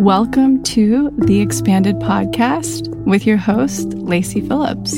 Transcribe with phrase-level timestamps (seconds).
[0.00, 4.94] Welcome to the Expanded Podcast with your host, Lacy Phillips.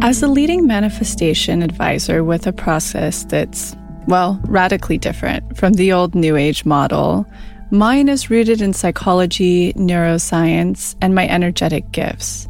[0.00, 3.74] As a leading manifestation advisor with a process that's,
[4.06, 7.26] well, radically different from the old New Age model,
[7.72, 12.46] mine is rooted in psychology, neuroscience, and my energetic gifts.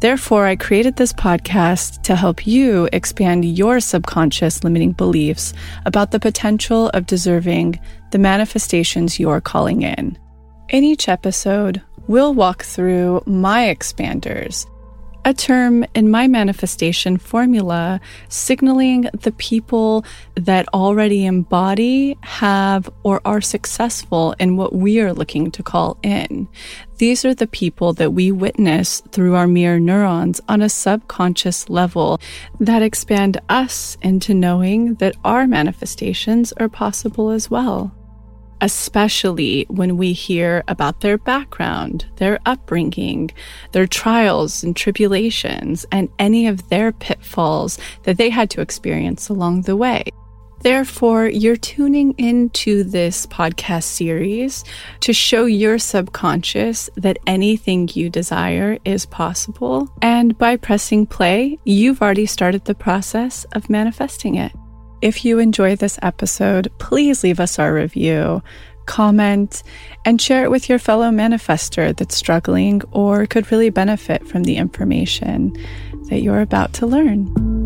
[0.00, 5.52] Therefore, I created this podcast to help you expand your subconscious limiting beliefs
[5.84, 7.78] about the potential of deserving
[8.10, 10.18] the manifestations you're calling in.
[10.70, 14.66] In each episode, we'll walk through my expanders
[15.24, 23.40] a term in my manifestation formula signaling the people that already embody, have, or are
[23.40, 26.48] successful in what we are looking to call in.
[26.98, 32.20] These are the people that we witness through our mirror neurons on a subconscious level
[32.58, 37.94] that expand us into knowing that our manifestations are possible as well
[38.60, 43.30] especially when we hear about their background, their upbringing,
[43.72, 49.62] their trials and tribulations, and any of their pitfalls that they had to experience along
[49.62, 50.04] the way.
[50.62, 54.62] Therefore, you're tuning into this podcast series
[55.00, 59.88] to show your subconscious that anything you desire is possible.
[60.02, 64.52] And by pressing play, you've already started the process of manifesting it.
[65.02, 68.42] If you enjoy this episode, please leave us our review,
[68.84, 69.62] comment,
[70.04, 74.56] and share it with your fellow manifester that's struggling or could really benefit from the
[74.56, 75.56] information
[76.10, 77.59] that you're about to learn.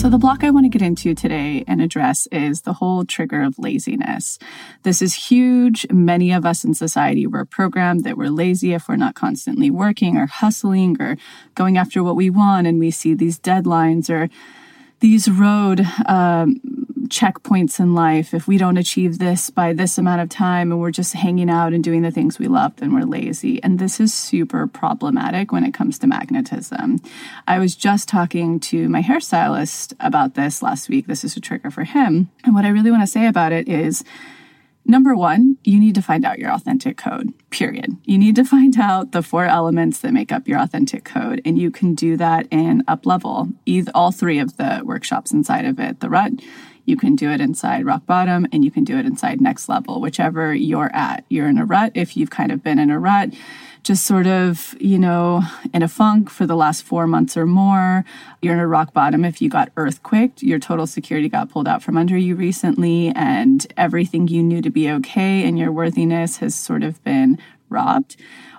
[0.00, 3.42] So, the block I want to get into today and address is the whole trigger
[3.42, 4.38] of laziness.
[4.82, 5.86] This is huge.
[5.92, 10.16] Many of us in society were programmed that we're lazy if we're not constantly working
[10.16, 11.18] or hustling or
[11.54, 14.30] going after what we want, and we see these deadlines or
[15.00, 16.60] these road um,
[17.08, 18.32] checkpoints in life.
[18.32, 21.72] If we don't achieve this by this amount of time and we're just hanging out
[21.72, 23.62] and doing the things we love, then we're lazy.
[23.62, 27.00] And this is super problematic when it comes to magnetism.
[27.48, 31.06] I was just talking to my hairstylist about this last week.
[31.06, 32.30] This is a trigger for him.
[32.44, 34.04] And what I really want to say about it is,
[34.90, 37.96] Number one, you need to find out your authentic code, period.
[38.06, 41.40] You need to find out the four elements that make up your authentic code.
[41.44, 43.50] And you can do that in up level,
[43.94, 46.32] all three of the workshops inside of it the rut,
[46.90, 50.02] you can do it inside rock bottom, and you can do it inside next level,
[50.02, 51.24] whichever you're at.
[51.30, 53.30] You're in a rut if you've kind of been in a rut
[53.82, 55.42] just sort of, you know,
[55.72, 58.04] in a funk for the last four months or more.
[58.42, 61.82] You're in a rock bottom if you got earthquaked, your total security got pulled out
[61.82, 66.54] from under you recently, and everything you knew to be okay and your worthiness has
[66.54, 68.16] sort of been robbed.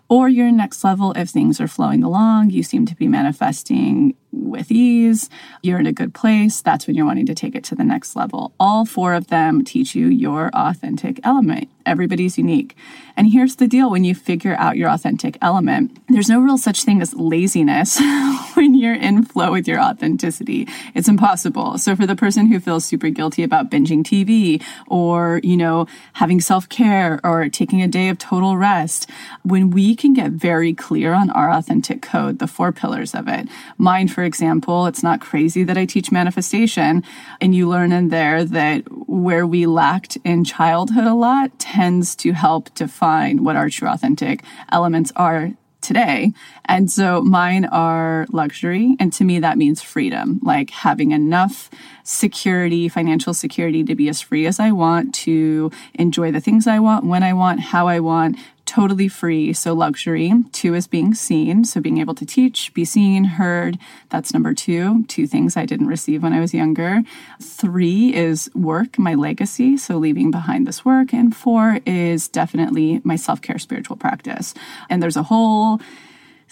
[0.09, 4.71] Or your next level if things are flowing along, you seem to be manifesting with
[4.71, 5.29] ease,
[5.61, 8.15] you're in a good place, that's when you're wanting to take it to the next
[8.15, 8.53] level.
[8.59, 11.69] All four of them teach you your authentic element.
[11.85, 12.75] Everybody's unique.
[13.17, 16.83] And here's the deal when you figure out your authentic element, there's no real such
[16.83, 17.99] thing as laziness
[18.53, 20.67] when you're in flow with your authenticity.
[20.93, 21.77] It's impossible.
[21.77, 26.39] So for the person who feels super guilty about binging TV or, you know, having
[26.39, 29.09] self-care or taking a day of total rest,
[29.43, 33.47] when we can get very clear on our authentic code, the four pillars of it,
[33.77, 37.03] mine, for example, it's not crazy that I teach manifestation
[37.39, 42.33] and you learn in there that where we lacked in childhood a lot tends to
[42.33, 45.51] help define what our true authentic elements are
[45.81, 46.31] today.
[46.65, 48.95] And so mine are luxury.
[48.99, 51.69] And to me, that means freedom, like having enough
[52.03, 56.79] security, financial security to be as free as I want, to enjoy the things I
[56.79, 58.37] want, when I want, how I want,
[58.71, 59.51] totally free.
[59.51, 60.31] So, luxury.
[60.53, 61.65] Two is being seen.
[61.65, 63.77] So, being able to teach, be seen, heard.
[64.07, 65.03] That's number two.
[65.07, 67.01] Two things I didn't receive when I was younger.
[67.41, 69.75] Three is work, my legacy.
[69.75, 71.13] So, leaving behind this work.
[71.13, 74.53] And four is definitely my self care spiritual practice.
[74.89, 75.81] And there's a whole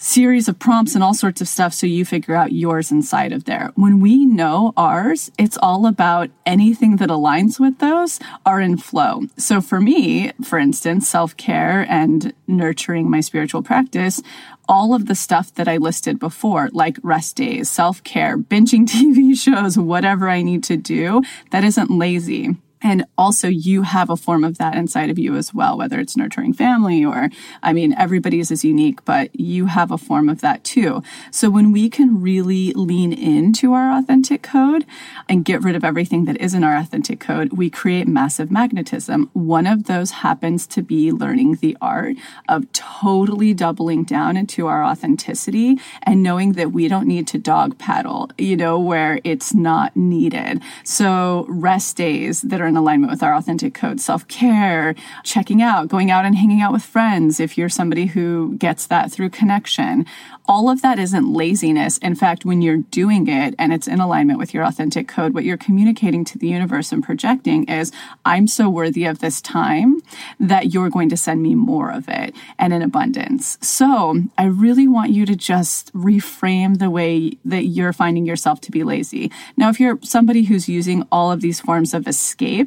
[0.00, 3.44] series of prompts and all sorts of stuff so you figure out yours inside of
[3.44, 3.70] there.
[3.74, 9.24] When we know ours, it's all about anything that aligns with those are in flow.
[9.36, 14.22] So for me, for instance, self-care and nurturing my spiritual practice,
[14.70, 19.76] all of the stuff that I listed before, like rest days, self-care, binging TV shows,
[19.76, 24.58] whatever I need to do, that isn't lazy And also, you have a form of
[24.58, 27.28] that inside of you as well, whether it's nurturing family or,
[27.62, 31.02] I mean, everybody's is unique, but you have a form of that too.
[31.30, 34.86] So, when we can really lean into our authentic code
[35.28, 39.30] and get rid of everything that isn't our authentic code, we create massive magnetism.
[39.34, 42.16] One of those happens to be learning the art
[42.48, 47.78] of totally doubling down into our authenticity and knowing that we don't need to dog
[47.78, 50.62] paddle, you know, where it's not needed.
[50.84, 54.94] So, rest days that are in alignment with our authentic code, self care,
[55.24, 59.12] checking out, going out and hanging out with friends if you're somebody who gets that
[59.12, 60.06] through connection.
[60.46, 61.98] All of that isn't laziness.
[61.98, 65.44] In fact, when you're doing it and it's in alignment with your authentic code, what
[65.44, 67.92] you're communicating to the universe and projecting is,
[68.24, 70.00] I'm so worthy of this time
[70.40, 73.58] that you're going to send me more of it and in abundance.
[73.60, 78.72] So I really want you to just reframe the way that you're finding yourself to
[78.72, 79.30] be lazy.
[79.56, 82.59] Now, if you're somebody who's using all of these forms of escape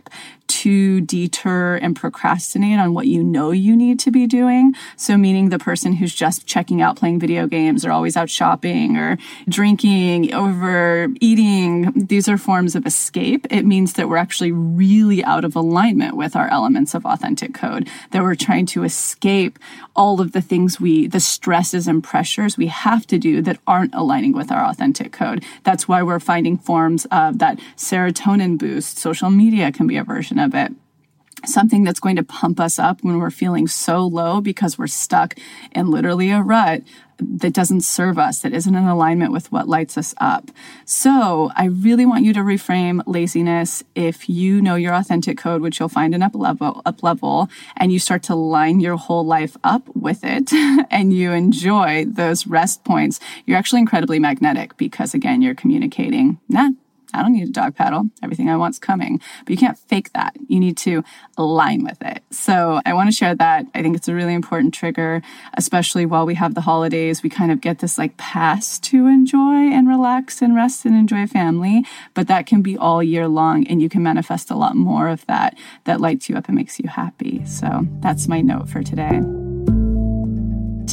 [0.47, 4.73] to deter and procrastinate on what you know you need to be doing.
[4.95, 8.95] So, meaning the person who's just checking out playing video games or always out shopping
[8.95, 9.17] or
[9.49, 13.47] drinking, over eating, these are forms of escape.
[13.49, 17.89] It means that we're actually really out of alignment with our elements of authentic code,
[18.11, 19.57] that we're trying to escape
[19.95, 23.93] all of the things we, the stresses and pressures we have to do that aren't
[23.93, 25.43] aligning with our authentic code.
[25.63, 28.97] That's why we're finding forms of that serotonin boost.
[28.97, 30.71] Social media can be a version of it
[31.45, 35.35] something that's going to pump us up when we're feeling so low because we're stuck
[35.74, 36.83] in literally a rut
[37.19, 40.50] that doesn't serve us, that isn't in alignment with what lights us up.
[40.85, 43.83] So I really want you to reframe laziness.
[43.94, 47.91] If you know your authentic code, which you'll find in up level, up level, and
[47.91, 50.51] you start to line your whole life up with it
[50.91, 56.69] and you enjoy those rest points, you're actually incredibly magnetic because again, you're communicating, nah,
[57.13, 58.10] I don't need a dog paddle.
[58.21, 59.21] Everything I want's coming.
[59.45, 60.36] But you can't fake that.
[60.48, 61.04] You need to
[61.38, 62.24] align with it.
[62.31, 63.65] So I want to share that.
[63.74, 65.21] I think it's a really important trigger,
[65.56, 67.24] especially while we have the holidays.
[67.24, 71.27] We kind of get this like pass to enjoy and relax and rest and enjoy
[71.27, 71.86] family.
[72.13, 75.25] But that can be all year long and you can manifest a lot more of
[75.27, 77.45] that that lights you up and makes you happy.
[77.45, 79.21] So that's my note for today.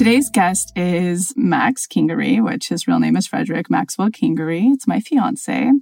[0.01, 4.73] Today's guest is Max Kingery, which his real name is Frederick Maxwell Kingery.
[4.73, 5.73] It's my fiance.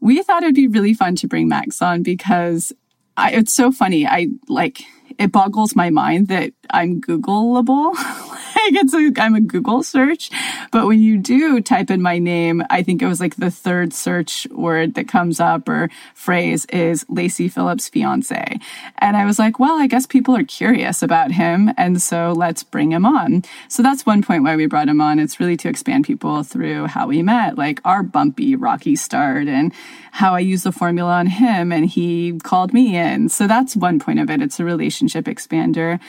[0.00, 2.72] We thought it'd be really fun to bring Max on because
[3.16, 4.08] I, it's so funny.
[4.08, 4.82] I like
[5.20, 7.94] it boggles my mind that I'm Googleable.
[8.70, 10.30] like it's a, I'm a Google search.
[10.70, 13.92] But when you do type in my name, I think it was like the third
[13.92, 18.58] search word that comes up or phrase is Lacy Phillips' fiance.
[18.98, 21.72] And I was like, well, I guess people are curious about him.
[21.76, 23.42] And so let's bring him on.
[23.68, 25.18] So that's one point why we brought him on.
[25.18, 29.72] It's really to expand people through how we met, like our bumpy, rocky start and
[30.12, 33.28] how I used the formula on him and he called me in.
[33.28, 34.42] So that's one point of it.
[34.42, 36.00] It's a relationship expander.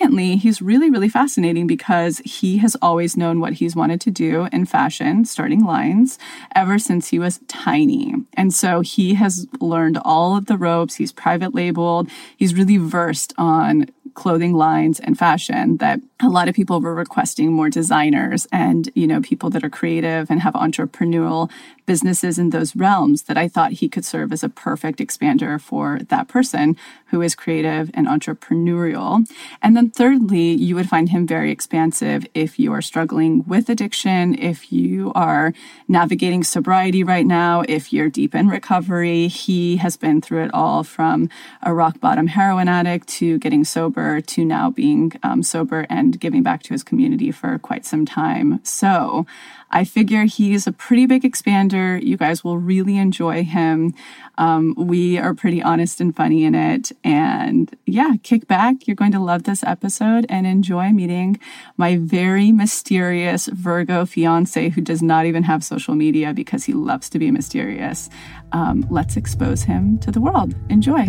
[0.00, 4.48] Secondly, he's really, really fascinating because he has always known what he's wanted to do
[4.50, 6.18] in fashion, starting lines,
[6.54, 8.14] ever since he was tiny.
[8.32, 10.94] And so he has learned all of the ropes.
[10.94, 12.08] He's private labeled.
[12.34, 17.52] He's really versed on clothing lines and fashion that a lot of people were requesting
[17.52, 21.50] more designers and you know people that are creative and have entrepreneurial
[21.90, 25.98] businesses in those realms that I thought he could serve as a perfect expander for
[26.08, 26.76] that person
[27.06, 29.28] who is creative and entrepreneurial.
[29.60, 34.38] And then thirdly, you would find him very expansive if you are struggling with addiction,
[34.38, 35.52] if you are
[35.88, 39.26] navigating sobriety right now, if you're deep in recovery.
[39.26, 41.28] He has been through it all from
[41.60, 46.42] a rock bottom heroin addict to getting sober to now being um, sober and giving
[46.42, 48.60] back to his community for quite some time.
[48.64, 49.26] So
[49.70, 52.02] I figure he's a pretty big expander.
[52.02, 53.94] You guys will really enjoy him.
[54.36, 56.90] Um, we are pretty honest and funny in it.
[57.04, 58.86] And yeah, kick back.
[58.86, 61.38] You're going to love this episode and enjoy meeting
[61.76, 67.08] my very mysterious Virgo fiance who does not even have social media because he loves
[67.10, 68.10] to be mysterious.
[68.52, 70.54] Um, let's expose him to the world.
[70.68, 71.06] Enjoy.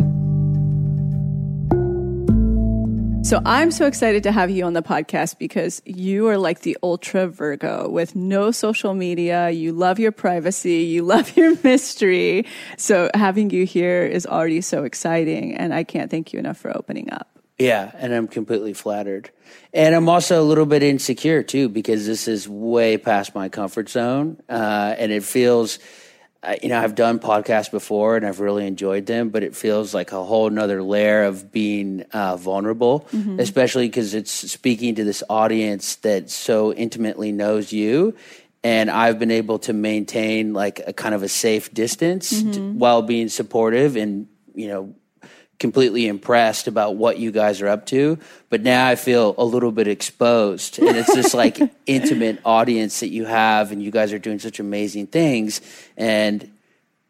[3.23, 6.75] So I'm so excited to have you on the podcast because you are like the
[6.81, 9.51] ultra Virgo with no social media.
[9.51, 10.79] You love your privacy.
[10.79, 12.47] You love your mystery.
[12.77, 15.55] So having you here is already so exciting.
[15.55, 17.39] And I can't thank you enough for opening up.
[17.59, 17.91] Yeah.
[17.93, 19.29] And I'm completely flattered.
[19.71, 23.87] And I'm also a little bit insecure too, because this is way past my comfort
[23.87, 24.41] zone.
[24.49, 25.77] Uh, and it feels,
[26.61, 30.11] you know, I've done podcasts before and I've really enjoyed them, but it feels like
[30.11, 33.39] a whole nother layer of being uh, vulnerable, mm-hmm.
[33.39, 38.15] especially because it's speaking to this audience that so intimately knows you.
[38.63, 42.79] And I've been able to maintain like a kind of a safe distance mm-hmm.
[42.79, 44.95] while being supportive and, you know,
[45.61, 48.17] completely impressed about what you guys are up to,
[48.49, 50.79] but now I feel a little bit exposed.
[50.79, 54.59] And it's this like intimate audience that you have, and you guys are doing such
[54.59, 55.61] amazing things.
[55.95, 56.51] And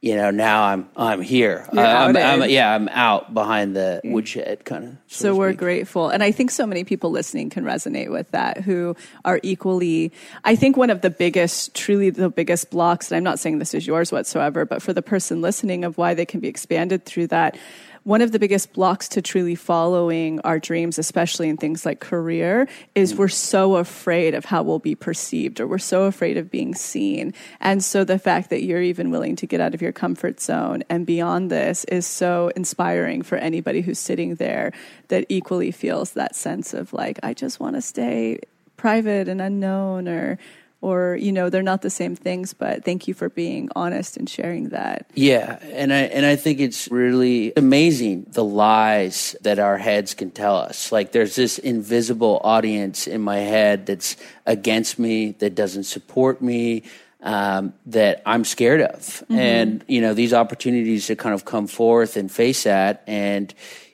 [0.01, 1.69] you know, now I'm I'm here.
[1.71, 2.17] You're uh, I'm.
[2.17, 4.97] I'm- yeah, I'm out behind the woodshed, kind of.
[5.07, 6.09] So we're grateful.
[6.09, 10.11] And I think so many people listening can resonate with that who are equally.
[10.43, 13.75] I think one of the biggest, truly the biggest blocks, and I'm not saying this
[13.75, 17.27] is yours whatsoever, but for the person listening of why they can be expanded through
[17.27, 17.57] that.
[18.03, 22.67] One of the biggest blocks to truly following our dreams, especially in things like career,
[22.95, 23.17] is mm.
[23.17, 27.31] we're so afraid of how we'll be perceived or we're so afraid of being seen.
[27.59, 30.83] And so the fact that you're even willing to get out of your comfort zone
[30.89, 34.71] and beyond this is so inspiring for anybody who's sitting there
[35.09, 38.39] that equally feels that sense of like, I just want to stay
[38.77, 40.39] private and unknown or
[40.81, 44.29] or you know they're not the same things but thank you for being honest and
[44.29, 49.77] sharing that Yeah, and I and I think it's really amazing the lies that our
[49.77, 50.91] heads can tell us.
[50.91, 56.83] Like there's this invisible audience in my head that's against me, that doesn't support me,
[57.21, 59.23] um, that I'm scared of.
[59.29, 63.53] And you know these opportunities to kind of come forth and face that and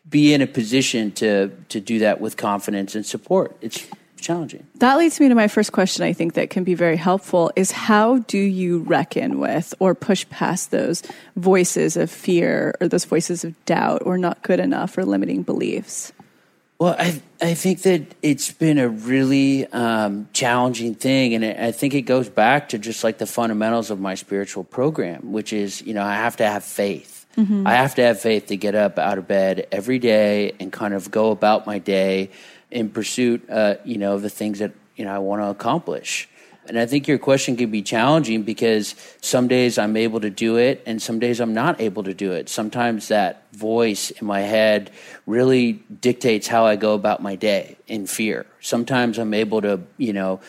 [0.09, 3.57] be in a position to to do that with confidence and support.
[3.61, 3.85] It's
[4.21, 4.65] challenging.
[4.75, 7.71] That leads me to my first question, I think, that can be very helpful is
[7.71, 11.03] how do you reckon with or push past those
[11.35, 16.13] voices of fear or those voices of doubt or not good enough or limiting beliefs?
[16.79, 21.95] Well, I I think that it's been a really um, challenging thing, and I think
[21.95, 25.95] it goes back to just like the fundamentals of my spiritual program, which is you
[25.95, 27.17] know I have to have faith.
[27.37, 30.95] I have to have faith to get up out of bed every day and kind
[30.95, 32.31] of go about my day
[32.71, 36.29] in pursuit, uh, you know, of the things that you know I want to accomplish.
[36.67, 40.57] And I think your question can be challenging because some days I'm able to do
[40.57, 42.49] it and some days I'm not able to do it.
[42.49, 44.91] Sometimes that voice in my head
[45.25, 48.45] really dictates how I go about my day in fear.
[48.59, 50.41] Sometimes I'm able to, you know,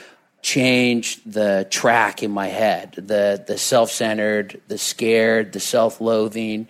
[0.43, 6.69] change the track in my head, the the self-centered, the scared, the self-loathing.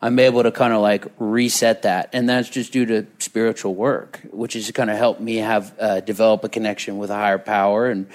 [0.00, 4.20] I'm able to kind of like reset that, and that's just due to spiritual work,
[4.30, 7.86] which has kind of helped me have uh, develop a connection with a higher power
[7.86, 8.06] and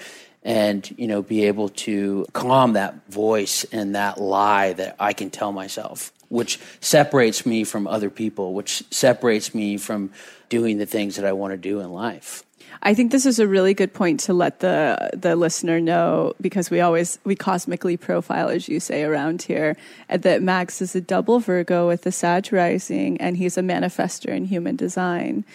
[0.44, 5.30] and you know be able to calm that voice and that lie that I can
[5.30, 10.12] tell myself, which separates me from other people, which separates me from
[10.48, 12.44] doing the things that I want to do in life.
[12.86, 16.70] I think this is a really good point to let the the listener know because
[16.70, 19.78] we always we cosmically profile, as you say around here,
[20.10, 24.30] uh, that Max is a double Virgo with the Sag rising, and he's a manifester
[24.30, 25.46] in human design.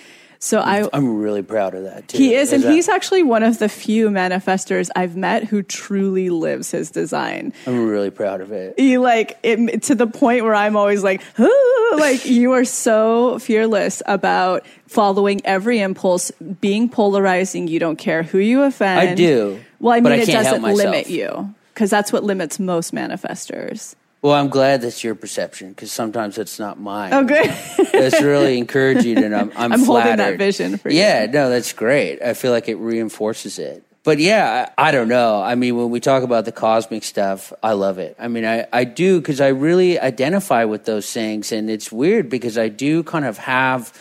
[0.41, 2.17] So I I'm really proud of that too.
[2.19, 6.31] he is, and that- he's actually one of the few manifestors I've met who truly
[6.31, 7.53] lives his design.
[7.67, 8.79] I'm really proud of it.
[8.79, 13.39] You like it to the point where I'm always like, "Ah," like you are so
[13.41, 16.31] fearless about following every impulse,
[16.61, 17.67] being polarizing.
[17.67, 19.01] You don't care who you offend.
[19.01, 22.95] I do, Well, I mean, I it doesn't limit you because that's what limits most
[22.95, 23.97] manifestors.
[24.21, 27.13] Well, I'm glad that's your perception because sometimes it's not mine.
[27.13, 27.47] Oh, good.
[27.47, 30.99] It's really encouraging, and I'm I'm, I'm holding that vision for you.
[30.99, 32.21] Yeah, no, that's great.
[32.21, 33.85] I feel like it reinforces it.
[34.03, 35.43] But yeah, I, I don't know.
[35.43, 38.17] I mean, when we talk about the cosmic stuff, I love it.
[38.19, 42.29] I mean, I, I do because I really identify with those things, and it's weird
[42.29, 43.93] because I do kind of have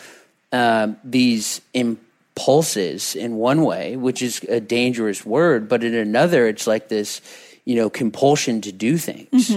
[0.50, 6.66] um, these impulses in one way, which is a dangerous word, but in another, it's
[6.66, 7.20] like this,
[7.68, 9.50] you know, compulsion to do things.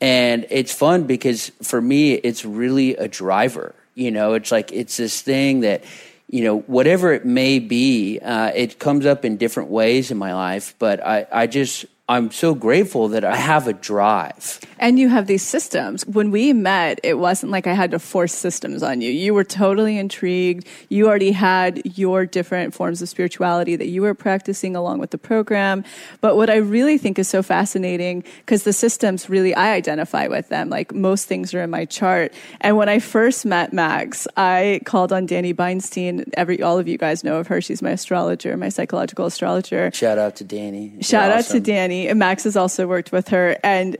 [0.00, 3.74] And it's fun because for me, it's really a driver.
[3.94, 5.84] You know, it's like it's this thing that,
[6.26, 10.32] you know, whatever it may be, uh, it comes up in different ways in my
[10.32, 10.74] life.
[10.78, 14.58] But I, I just, I'm so grateful that I have a drive.
[14.80, 16.04] And you have these systems.
[16.06, 19.10] When we met, it wasn't like I had to force systems on you.
[19.12, 20.66] You were totally intrigued.
[20.88, 25.18] You already had your different forms of spirituality that you were practicing along with the
[25.18, 25.84] program.
[26.20, 30.48] But what I really think is so fascinating, because the systems really, I identify with
[30.48, 30.68] them.
[30.68, 32.34] Like most things are in my chart.
[32.60, 36.24] And when I first met Max, I called on Danny Beinstein.
[36.34, 37.60] Every, all of you guys know of her.
[37.60, 39.92] She's my astrologer, my psychological astrologer.
[39.94, 41.00] Shout out to Danny.
[41.02, 41.60] Shout out to.
[41.60, 41.99] Danny.
[42.14, 43.56] Max has also worked with her.
[43.62, 43.96] And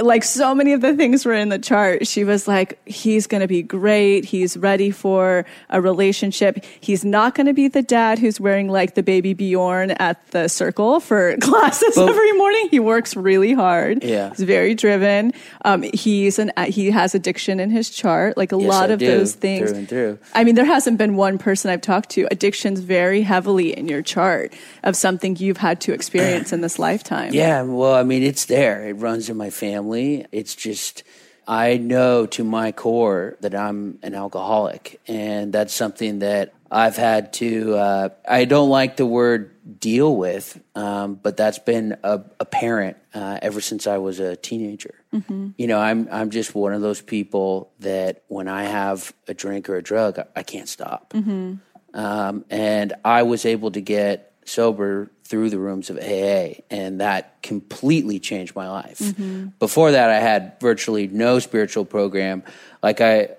[0.00, 3.40] like so many of the things were in the chart, she was like, he's going
[3.42, 4.24] to be great.
[4.24, 6.64] He's ready for a relationship.
[6.80, 10.48] He's not going to be the dad who's wearing like the baby Bjorn at the
[10.48, 12.68] circle for classes But- every morning.
[12.70, 14.02] He works really hard.
[14.02, 14.30] Yeah.
[14.30, 15.32] He's very driven.
[15.64, 18.98] Um, he's an, he has addiction in his chart, like a Yes, lot I of
[18.98, 19.70] do, those things.
[19.70, 20.18] through and through.
[20.34, 22.26] I mean, there hasn't been one person I've talked to.
[22.30, 27.32] Addiction's very heavily in your chart of something you've had to experience in this lifetime.
[27.32, 28.88] Yeah, well, I mean, it's there.
[28.88, 29.83] It runs in my family.
[30.32, 31.02] It's just,
[31.46, 37.32] I know to my core that I'm an alcoholic, and that's something that I've had
[37.34, 37.76] to.
[37.76, 43.38] Uh, I don't like the word deal with, um, but that's been a, apparent uh,
[43.40, 44.94] ever since I was a teenager.
[45.12, 45.50] Mm-hmm.
[45.56, 49.68] You know, I'm I'm just one of those people that when I have a drink
[49.68, 51.12] or a drug, I, I can't stop.
[51.12, 51.54] Mm-hmm.
[51.94, 57.42] Um, and I was able to get sober through the rooms of AA, and that
[57.42, 58.98] completely changed my life.
[58.98, 59.48] Mm-hmm.
[59.58, 62.42] Before that, I had virtually no spiritual program.
[62.82, 63.30] Like I,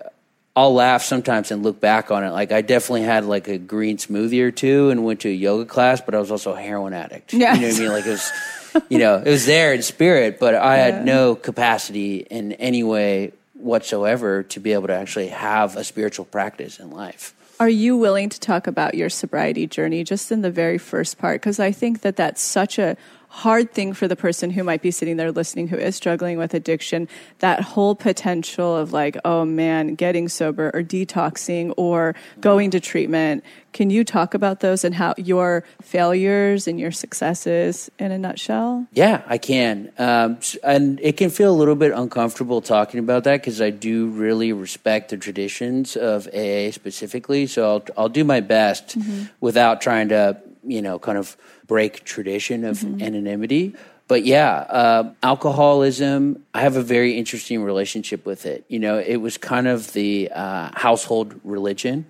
[0.56, 2.30] I'll laugh sometimes and look back on it.
[2.30, 5.64] Like I definitely had like a green smoothie or two and went to a yoga
[5.64, 7.32] class, but I was also a heroin addict.
[7.32, 7.56] Yes.
[7.56, 7.92] You know what I mean?
[7.92, 8.32] Like it was,
[8.88, 10.84] you know, it was there in spirit, but I yeah.
[10.84, 16.24] had no capacity in any way whatsoever to be able to actually have a spiritual
[16.24, 17.32] practice in life.
[17.58, 21.40] Are you willing to talk about your sobriety journey just in the very first part?
[21.40, 22.98] Because I think that that's such a
[23.36, 26.54] hard thing for the person who might be sitting there listening who is struggling with
[26.54, 27.06] addiction
[27.40, 33.44] that whole potential of like oh man getting sober or detoxing or going to treatment.
[33.74, 38.86] Can you talk about those and how your failures and your successes in a nutshell?
[38.92, 39.92] Yeah i can.
[39.98, 44.06] Um, and it can feel a little bit uncomfortable talking about that because i do
[44.06, 49.24] really respect the traditions of aa specifically so i'll, I'll do my best mm-hmm.
[49.40, 53.02] without trying to you know kind of break tradition of mm-hmm.
[53.02, 53.74] anonymity.
[54.08, 58.64] But yeah, uh, alcoholism, I have a very interesting relationship with it.
[58.68, 62.06] You know, it was kind of the uh, household religion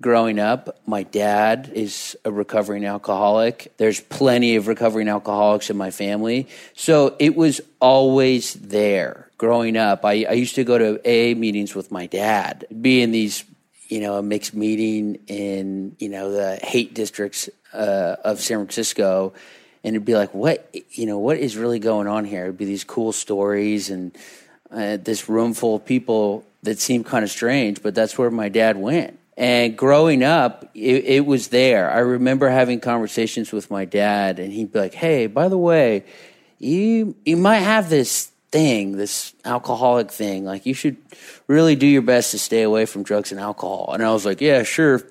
[0.00, 0.80] growing up.
[0.86, 3.72] My dad is a recovering alcoholic.
[3.76, 6.48] There's plenty of recovering alcoholics in my family.
[6.74, 10.04] So it was always there growing up.
[10.04, 13.44] I, I used to go to AA meetings with my dad, be in these
[13.88, 19.32] you know, a mixed meeting in, you know, the Haight districts uh, of San Francisco,
[19.84, 22.44] and it'd be like, what you know, what is really going on here?
[22.44, 24.16] It'd be these cool stories and
[24.70, 28.48] uh, this room full of people that seemed kind of strange, but that's where my
[28.48, 29.18] dad went.
[29.36, 31.88] And growing up, it, it, was there.
[31.88, 36.04] I remember having conversations with my dad, and he'd be like, "Hey, by the way,
[36.58, 40.44] you you might have this thing, this alcoholic thing.
[40.44, 40.96] Like, you should
[41.46, 44.40] really do your best to stay away from drugs and alcohol." And I was like,
[44.40, 45.02] "Yeah, sure."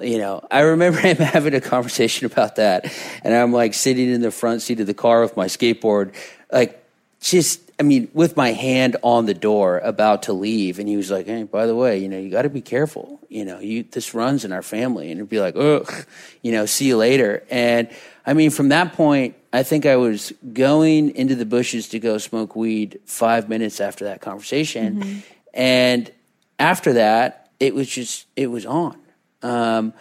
[0.00, 2.92] You know, I remember him having a conversation about that,
[3.24, 6.14] and I'm like sitting in the front seat of the car with my skateboard,
[6.50, 6.78] like
[7.20, 11.10] just, I mean, with my hand on the door, about to leave, and he was
[11.10, 13.20] like, "Hey, by the way, you know, you got to be careful.
[13.28, 16.06] You know, you this runs in our family," and it'd be like, "Ugh,
[16.42, 17.88] you know, see you later." And
[18.26, 22.18] I mean, from that point, I think I was going into the bushes to go
[22.18, 25.18] smoke weed five minutes after that conversation, mm-hmm.
[25.54, 26.10] and
[26.58, 29.01] after that, it was just it was on
[29.42, 29.92] um,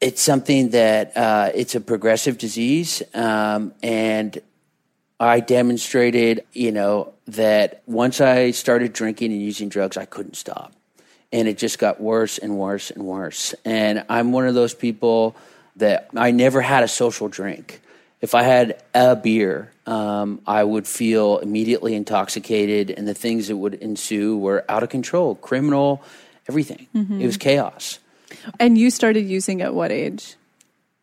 [0.00, 4.38] it's something that uh, it's a progressive disease, um, and
[5.18, 10.72] I demonstrated, you know, that once I started drinking and using drugs, I couldn't stop,
[11.32, 13.54] and it just got worse and worse and worse.
[13.64, 15.34] And I'm one of those people
[15.76, 17.80] that I never had a social drink.
[18.20, 23.56] If I had a beer, um, I would feel immediately intoxicated, and the things that
[23.56, 26.02] would ensue were out of control, criminal,
[26.48, 26.86] everything.
[26.94, 27.20] Mm-hmm.
[27.20, 27.98] It was chaos.
[28.58, 30.36] And you started using at what age?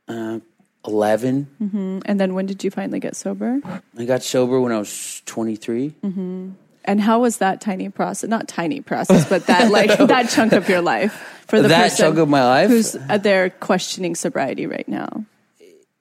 [0.07, 0.39] Uh,
[0.85, 1.47] 11.
[1.61, 1.99] Mm-hmm.
[2.05, 3.59] And then when did you finally get sober?
[3.97, 5.93] I got sober when I was 23.
[6.03, 6.49] Mm-hmm.
[6.85, 8.29] And how was that tiny process?
[8.29, 12.17] Not tiny process, but that like that chunk of your life for the that chunk
[12.17, 15.25] of my life who's there questioning sobriety right now.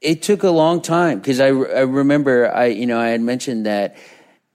[0.01, 3.67] It took a long time because I, I remember I you know I had mentioned
[3.67, 3.97] that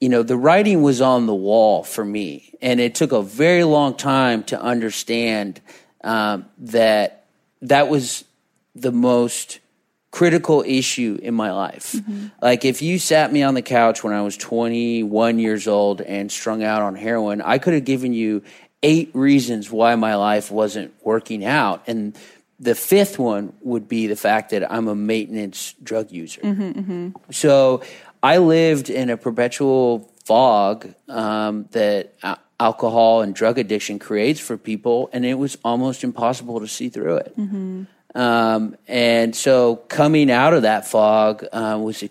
[0.02, 3.64] you know the writing was on the wall for me, and it took a very
[3.64, 5.62] long time to understand
[6.04, 7.26] um, that
[7.62, 8.24] that was
[8.76, 9.60] the most
[10.12, 11.94] critical issue in my life.
[11.94, 12.28] Mm-hmm.
[12.42, 16.32] Like if you sat me on the couch when I was 21 years old and
[16.32, 18.44] strung out on heroin, I could have given you
[18.84, 22.18] eight reasons why my life wasn't working out and
[22.60, 26.42] the fifth one would be the fact that I'm a maintenance drug user.
[26.42, 27.32] Mm-hmm, mm-hmm.
[27.32, 27.84] So
[28.24, 32.16] I lived in a perpetual fog um, that
[32.60, 37.18] alcohol and drug addiction creates for people, and it was almost impossible to see through
[37.18, 37.38] it.
[37.38, 37.84] Mm-hmm.
[38.16, 42.04] Um, and so coming out of that fog uh, was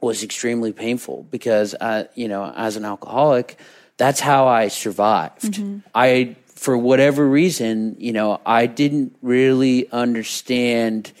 [0.00, 3.58] was extremely painful because I, you know, as an alcoholic,
[3.96, 5.42] that's how I survived.
[5.54, 5.78] Mm-hmm.
[5.94, 11.12] I, for whatever reason, you know, I didn't really understand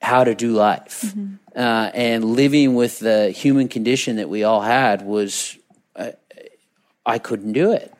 [0.00, 1.02] how to do life.
[1.06, 1.34] Mm-hmm.
[1.54, 5.56] Uh, and living with the human condition that we all had was
[7.04, 7.91] I couldn't do it.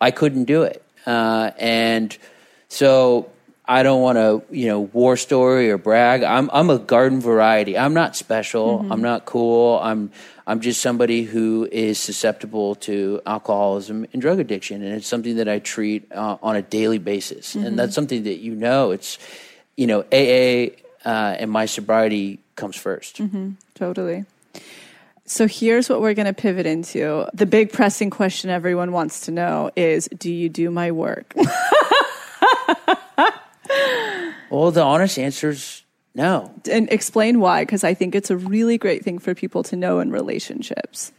[0.00, 0.82] I couldn't do it.
[1.04, 2.16] Uh, and
[2.68, 3.30] so
[3.64, 6.22] I don't want to, you know, war story or brag.
[6.22, 7.78] I'm I'm a garden variety.
[7.78, 8.80] I'm not special.
[8.80, 8.92] Mm-hmm.
[8.92, 9.78] I'm not cool.
[9.80, 10.10] I'm
[10.46, 15.48] I'm just somebody who is susceptible to alcoholism and drug addiction, and it's something that
[15.48, 17.54] I treat uh, on a daily basis.
[17.54, 17.66] Mm-hmm.
[17.66, 18.92] And that's something that you know.
[18.92, 19.18] It's
[19.76, 23.50] you know, AA uh, and my sobriety comes 1st Mm-hmm.
[23.74, 24.24] Totally.
[25.26, 27.26] So here's what we're going to pivot into.
[27.34, 31.34] The big pressing question everyone wants to know is Do you do my work?
[34.50, 35.82] Well, the honest answer is
[36.14, 36.52] no.
[36.70, 40.00] and explain why, because I think it's a really great thing for people to know
[40.00, 41.12] in relationships.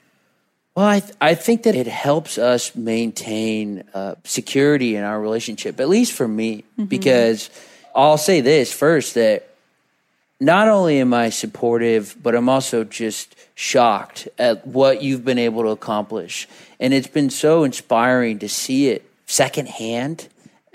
[0.75, 5.79] Well, I, th- I think that it helps us maintain uh, security in our relationship,
[5.79, 7.49] at least for me, because
[7.95, 9.46] I'll say this first that
[10.39, 15.63] not only am I supportive, but I'm also just shocked at what you've been able
[15.63, 16.47] to accomplish.
[16.79, 20.27] And it's been so inspiring to see it secondhand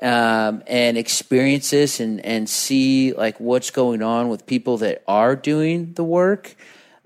[0.02, 5.36] um, and experience this and, and see like what's going on with people that are
[5.36, 6.56] doing the work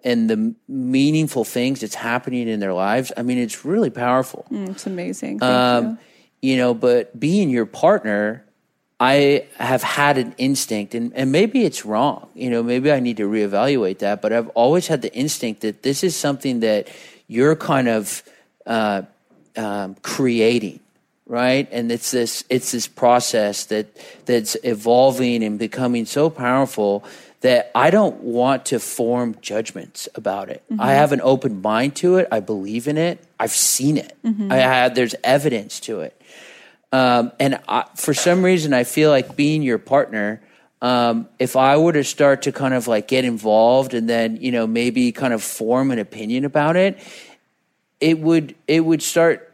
[0.02, 3.12] and the meaningful things that's happening in their lives.
[3.18, 4.46] I mean, it's really powerful.
[4.50, 5.40] Mm, It's amazing.
[5.40, 5.98] Thank Um,
[6.40, 6.52] you.
[6.52, 8.45] you know, but being your partner,
[8.98, 12.28] I have had an instinct, and, and maybe it's wrong.
[12.34, 14.22] You know, maybe I need to reevaluate that.
[14.22, 16.88] But I've always had the instinct that this is something that
[17.28, 18.22] you're kind of
[18.64, 19.02] uh,
[19.56, 20.80] um, creating,
[21.26, 21.68] right?
[21.70, 23.86] And it's this it's this process that
[24.24, 27.04] that's evolving and becoming so powerful
[27.42, 30.62] that I don't want to form judgments about it.
[30.78, 32.28] I have an open mind to it.
[32.32, 33.22] I believe in it.
[33.38, 34.16] I've seen it.
[34.50, 36.18] I have there's evidence to it.
[36.96, 40.40] Um, and I, for some reason, I feel like being your partner.
[40.80, 44.50] Um, if I were to start to kind of like get involved and then you
[44.50, 46.98] know maybe kind of form an opinion about it,
[48.00, 49.52] it would it would start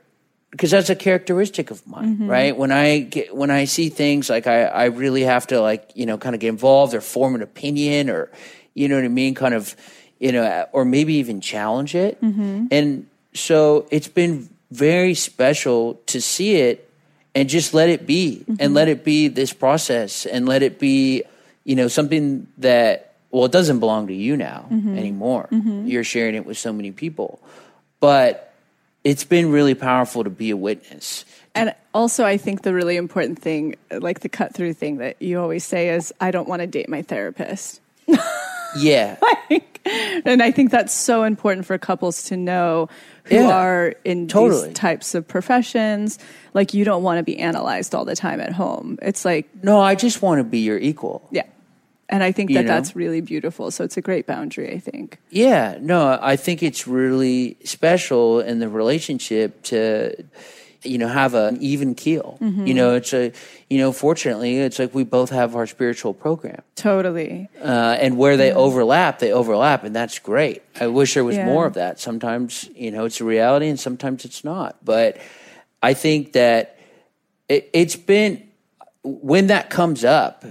[0.52, 2.56] because that's a characteristic of mine, right?
[2.56, 6.06] When I get when I see things like I I really have to like you
[6.06, 8.30] know kind of get involved or form an opinion or
[8.74, 9.74] you know what I mean, kind of
[10.20, 12.18] you know or maybe even challenge it,
[12.70, 16.88] and so it's been very special to see it
[17.34, 18.74] and just let it be and mm-hmm.
[18.74, 21.22] let it be this process and let it be
[21.64, 24.96] you know something that well it doesn't belong to you now mm-hmm.
[24.96, 25.48] anymore.
[25.50, 25.86] Mm-hmm.
[25.86, 27.40] You're sharing it with so many people.
[28.00, 28.52] But
[29.04, 31.24] it's been really powerful to be a witness.
[31.54, 35.40] And also, I think the really important thing, like the cut through thing that you
[35.40, 37.80] always say, is I don't want to date my therapist.
[38.76, 39.16] yeah.
[40.24, 42.88] And I think that's so important for couples to know
[43.24, 44.68] who Yeah, are in totally.
[44.68, 46.18] these types of professions.
[46.54, 48.98] Like, you don't want to be analyzed all the time at home.
[49.02, 51.44] It's like, no i just want to be your equal yeah.
[52.08, 52.74] And I think You that know?
[52.74, 53.70] that's really beautiful.
[53.70, 55.18] So it's a great boundary, I think.
[55.30, 60.22] Yeah, no, I think it's really special in the relationship to,
[60.84, 62.38] you know, have an even keel.
[62.40, 63.32] You know, it's a,
[63.70, 67.48] you know, fortunately, it's like we both have our spiritual program, Totally.
[67.62, 70.62] uh, and where they overlap, they overlap, and that's great.
[70.80, 71.46] I wish there was Yeah.
[71.46, 72.00] more of that.
[72.00, 74.76] Sometimes, you know, it's a reality, and sometimes it's not.
[74.84, 75.18] But
[75.82, 76.78] I think that
[77.48, 78.48] it, it's been
[79.04, 80.44] when that comes up,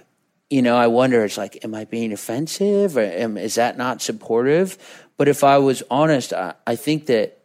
[0.49, 4.01] you know, I wonder, it's like, am I being offensive or am, is that not
[4.01, 4.77] supportive?
[5.17, 7.37] But if I was honest, I, I think that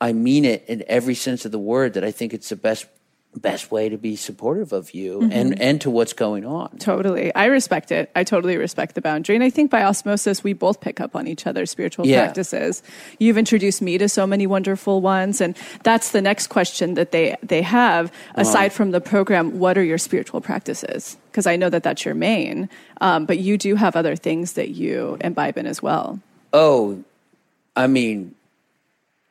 [0.00, 2.86] I mean it in every sense of the word, that I think it's the best,
[3.36, 6.78] best way to be supportive of you and, and to what's going on.
[6.78, 7.32] Totally.
[7.34, 8.10] I respect it.
[8.16, 9.36] I totally respect the boundary.
[9.36, 12.24] And I think by osmosis, we both pick up on each other's spiritual Yeah.
[12.24, 12.82] practices.
[13.20, 15.40] You've introduced me to so many wonderful ones.
[15.40, 18.10] And that's the next question that they, they have.
[18.34, 21.16] Aside from the program, what are your spiritual practices?
[21.30, 22.68] Because I know that that's your main,
[23.00, 26.18] um, but you do have other things that you imbibe in as well.
[26.52, 27.04] Oh,
[27.76, 28.34] I mean,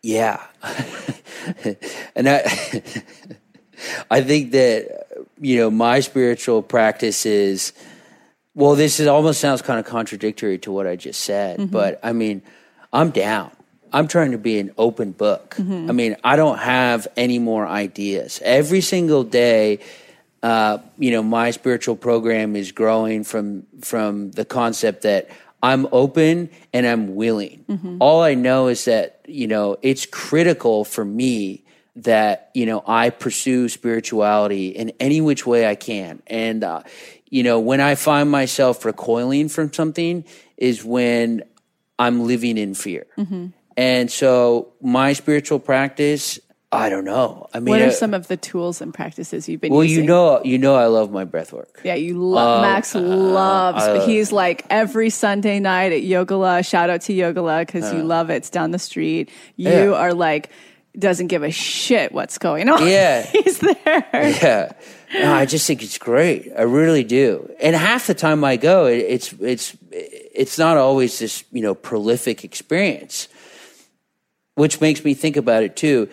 [0.02, 0.44] yeah.
[2.16, 2.42] and I,
[4.12, 5.08] I think that,
[5.40, 7.74] you know, my spiritual practice is,
[8.56, 12.14] well, this is almost sounds kind of contradictory to what I just said, but I
[12.14, 12.42] mean,
[12.92, 13.52] I'm down.
[13.92, 15.56] I'm trying to be an open book.
[15.90, 18.40] I mean, I don't have any more ideas.
[18.44, 19.80] Every single day,
[20.44, 25.30] uh, you know, my spiritual program is growing from from the concept that
[25.62, 27.66] I'm open and I'm willing.
[28.00, 31.64] All I know is that you know it's critical for me
[31.96, 36.84] that you know I pursue spirituality in any which way I can, and uh,
[37.30, 40.24] you know when I find myself recoiling from something
[40.58, 41.44] is when
[41.98, 43.06] I'm living in fear.
[43.76, 46.40] And so my spiritual practice,
[46.72, 47.48] I don't know.
[47.52, 49.76] I mean, What uh, are some of the tools and practices you've been using?
[49.78, 50.04] well, using?
[50.04, 51.82] you know, you know, I love my breath work.
[51.84, 53.84] Yeah, you love Max loves.
[53.84, 56.64] uh, he's like every Sunday night at Yogala.
[56.68, 57.96] Shout out to Yogala because Uh.
[57.98, 58.36] you love it.
[58.36, 59.30] It's down the street.
[59.56, 59.94] You Yeah.
[59.94, 60.52] are like
[60.98, 62.86] doesn't give a shit what's going on.
[62.88, 63.22] Yeah.
[63.32, 64.06] He's there.
[64.14, 64.72] Yeah.
[65.14, 66.52] No, I just think it's great.
[66.58, 67.50] I really do.
[67.62, 71.74] And half the time I go, it, it's it's it's not always this you know
[71.74, 73.28] prolific experience,
[74.56, 76.10] which makes me think about it too.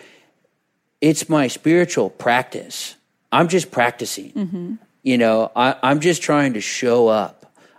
[1.01, 2.95] It's my spiritual practice.
[3.31, 4.79] I'm just practicing.
[5.03, 7.33] You know, I, I'm just trying to show up.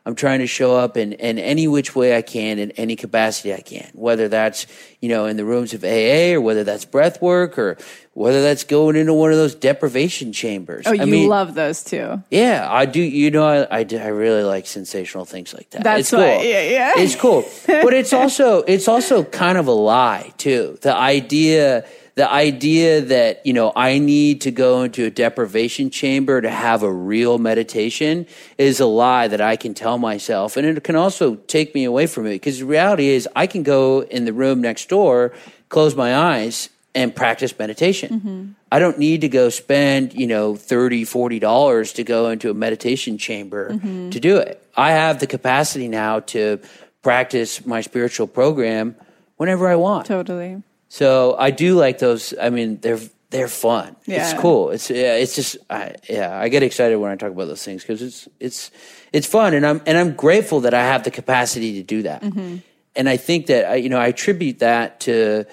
[0.07, 3.53] I'm trying to show up in, in any which way I can, in any capacity
[3.53, 4.67] I can, whether that's,
[5.03, 7.77] you know, in the rooms of AA or whether that's breath work or
[8.15, 10.87] whether that's going into one of those deprivation chambers.
[10.87, 12.23] Oh, I you mean, love those too.
[12.31, 13.03] yeah, I do.
[13.03, 15.85] You know, I, I, do, I really like sensational things like that.
[15.85, 16.21] That's it's cool.
[16.21, 16.93] why- yeah, yeah.
[16.97, 20.79] It's cool, but it's also it's also kind of a lie too.
[20.81, 21.85] The idea,
[22.19, 26.83] the idea that you know I need to go into a deprivation chamber to have
[26.83, 28.27] a real meditation
[28.59, 32.09] is a lie that I can tell myself, and it can also take me away
[32.09, 35.33] from it because the reality is I can go in the room next door,
[35.69, 38.11] close my eyes, and practice meditation.
[38.11, 38.45] Mm-hmm.
[38.73, 42.55] I don't need to go spend, you know, 30, 40 dollars to go into a
[42.55, 44.11] meditation chamber mm-hmm.
[44.11, 44.61] to do it.
[44.77, 46.59] I have the capacity now to
[47.01, 48.97] practice my spiritual program
[49.37, 50.07] whenever I want.
[50.07, 50.65] Totally.
[50.89, 52.35] So I do like those.
[52.41, 53.97] I mean, they're they're fun.
[54.07, 54.31] Yeah.
[54.31, 54.71] It's cool.
[54.71, 56.39] It's yeah, it's just I, yeah.
[56.39, 58.71] I get excited when I talk about those things because it's it's
[59.13, 62.23] it's fun, and I'm and I'm grateful that I have the capacity to do that.
[62.23, 62.57] Mm-hmm.
[62.97, 65.45] And I think that I, you know I attribute that to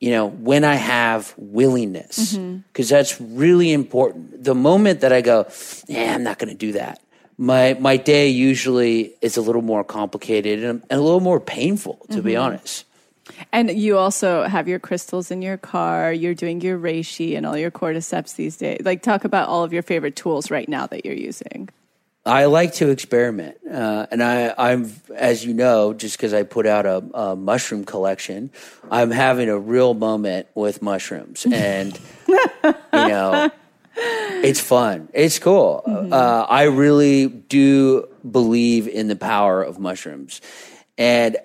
[0.00, 2.58] you know when I have willingness mm-hmm.
[2.72, 4.42] because that's really important.
[4.42, 5.46] The moment that I go,
[5.86, 7.02] yeah, I'm not going to do that.
[7.36, 12.06] My my day usually is a little more complicated and, and a little more painful,
[12.10, 12.42] to be mm-hmm.
[12.42, 12.86] honest.
[13.52, 16.12] And you also have your crystals in your car.
[16.12, 18.80] You're doing your reishi and all your cordyceps these days.
[18.84, 21.68] Like, talk about all of your favorite tools right now that you're using.
[22.28, 26.66] I like to experiment, uh, and I, I'm, as you know, just because I put
[26.66, 28.50] out a, a mushroom collection,
[28.90, 33.50] I'm having a real moment with mushrooms, and you know,
[33.96, 35.82] it's fun, it's cool.
[35.86, 40.42] Uh, I really do believe in the power of mushrooms,
[40.98, 41.38] and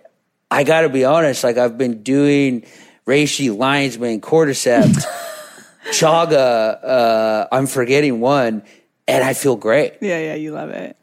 [0.54, 1.44] I got to be honest.
[1.44, 2.64] Like I've been doing
[3.08, 5.04] reishi, lion's mane, cordyceps,
[5.92, 6.84] chaga.
[6.84, 8.64] Uh, I'm forgetting one,
[9.08, 9.96] and I feel great.
[10.02, 10.96] Yeah, yeah, you love it.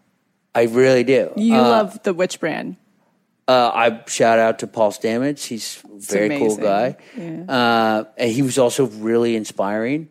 [0.55, 1.33] I really do.
[1.37, 2.77] You uh, love the witch brand.
[3.49, 5.45] uh, I shout out to Paul Stamets.
[5.47, 6.97] He's a very cool guy.
[7.17, 7.45] Yeah.
[7.49, 10.09] Uh, and he was also really inspiring.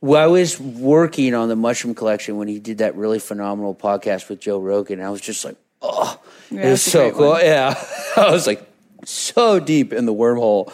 [0.00, 4.28] Well, I was working on the mushroom collection when he did that really phenomenal podcast
[4.28, 5.00] with Joe Rogan.
[5.00, 6.20] I was just like, oh,
[6.50, 7.30] Yeah, it was so cool.
[7.30, 7.40] one.
[7.44, 7.74] Yeah.
[8.16, 8.62] I was like
[9.08, 10.72] so deep in the wormhole.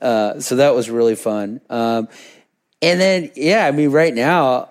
[0.00, 1.60] Uh, so that was really fun.
[1.70, 2.08] Um,
[2.82, 4.70] and then, yeah, I mean, right now,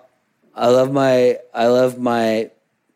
[0.54, 2.50] I love my, I love my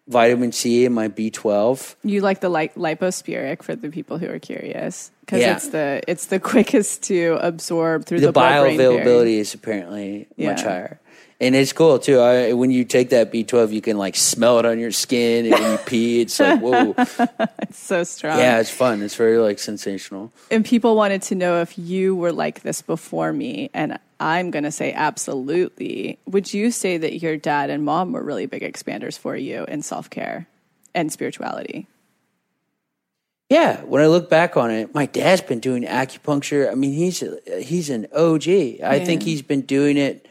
[0.07, 1.97] vitamin C and my B12.
[2.05, 5.57] You like the like liposomal for the people who are curious because Yeah.
[5.57, 10.51] it's the it's the quickest to absorb through the the, bioavailability is apparently Yeah.
[10.53, 11.01] much higher.
[11.40, 12.18] And it's cool too.
[12.18, 15.55] I, when you take that B12, you can like smell it on your skin, and
[15.55, 16.94] when you pee, it's like whoa,
[17.61, 18.38] It's so strong.
[18.38, 19.03] yeah, it's fun.
[19.03, 20.33] It's very like sensational.
[20.51, 24.64] and people wanted to know if you were like this before me and i'm going
[24.64, 29.16] to say absolutely would you say that your dad and mom were really big expanders
[29.16, 30.48] for you in self-care
[30.92, 31.87] and spirituality
[33.48, 36.70] Yeah, when I look back on it, my dad's been doing acupuncture.
[36.70, 37.22] I mean, he's
[37.62, 38.48] he's an OG.
[38.83, 40.27] I think he's been doing it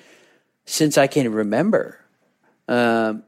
[0.68, 2.00] since I can remember.
[2.68, 3.24] Um,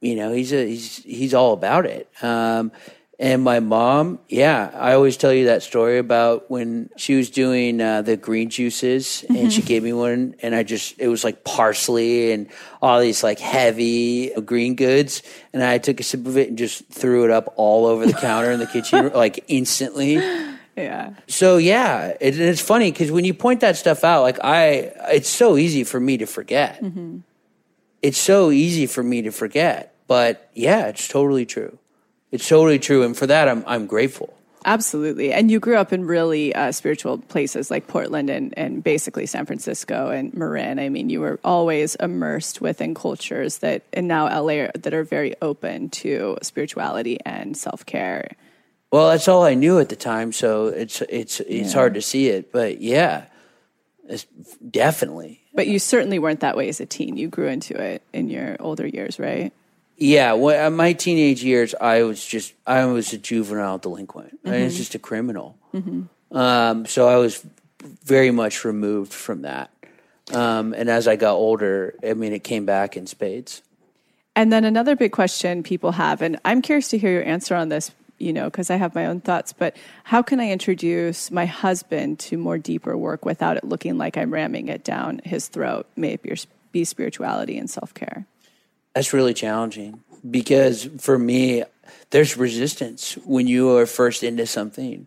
[0.00, 2.08] you know, he's a he's he's all about it.
[2.22, 2.72] Um,
[3.18, 7.78] and my mom, yeah, I always tell you that story about when she was doing
[7.78, 11.44] uh, the green juices, and she gave me one, and I just it was like
[11.44, 12.46] parsley and
[12.80, 16.88] all these like heavy green goods, and I took a sip of it and just
[16.88, 20.16] threw it up all over the counter in the kitchen like instantly
[20.76, 24.92] yeah so yeah, it, it's funny because when you point that stuff out, like I,
[25.12, 26.82] it's so easy for me to forget.
[28.02, 31.78] It's so easy for me to forget, but yeah, it's totally true.
[32.32, 34.34] It's totally true, and for that, I'm I'm grateful.
[34.64, 39.24] absolutely and you grew up in really uh, spiritual places like portland and, and basically
[39.24, 44.24] san francisco and marin i mean you were always immersed within cultures that and now
[44.28, 48.28] la are, that are very open to spirituality and self-care
[48.90, 52.28] Well, that's all I knew at the time, so it's it's it's hard to see
[52.28, 53.26] it, but yeah,
[54.08, 54.26] it's
[54.68, 55.40] definitely.
[55.54, 57.16] But you certainly weren't that way as a teen.
[57.16, 59.52] You grew into it in your older years, right?
[59.96, 64.40] Yeah, when, uh, my teenage years, I was just I was a juvenile delinquent.
[64.44, 65.56] I was just a criminal.
[66.32, 67.44] Um, so I was
[68.04, 69.70] very much removed from that.
[70.32, 73.62] Um, and as I got older, I mean, it came back in spades.
[74.36, 77.68] And then another big question people have, and I'm curious to hear your answer on
[77.68, 81.46] this, you know, because I have my own thoughts, but how can I introduce my
[81.46, 85.86] husband to more deeper work without it looking like I'm ramming it down his throat?
[85.96, 86.22] May it
[86.72, 88.26] be, spirituality and self care.
[88.94, 91.64] That's really challenging because for me,
[92.10, 95.06] there's resistance when you are first into something.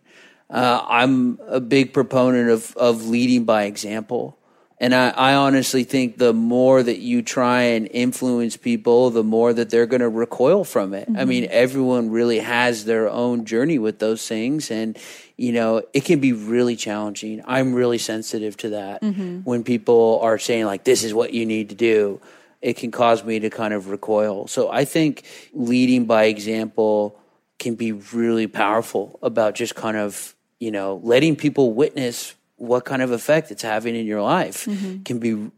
[0.50, 4.36] Uh, I'm a big proponent of, of leading by example.
[4.78, 9.52] And I, I, honestly think the more that you try and influence people, the more
[9.52, 11.08] that they're going to recoil from it.
[11.08, 11.16] Mm-hmm.
[11.16, 14.72] I mean, everyone really has their own journey with those things.
[14.72, 14.98] And,
[15.36, 17.40] you know, it can be really challenging.
[17.46, 19.40] I'm really sensitive to that mm-hmm.
[19.40, 22.20] when people are saying, like, this is what you need to do.
[22.60, 24.48] It can cause me to kind of recoil.
[24.48, 27.20] So I think leading by example
[27.58, 32.34] can be really powerful about just kind of, you know, letting people witness
[32.66, 35.02] what kind of effect it's having in your life mm-hmm.
[35.02, 35.50] can be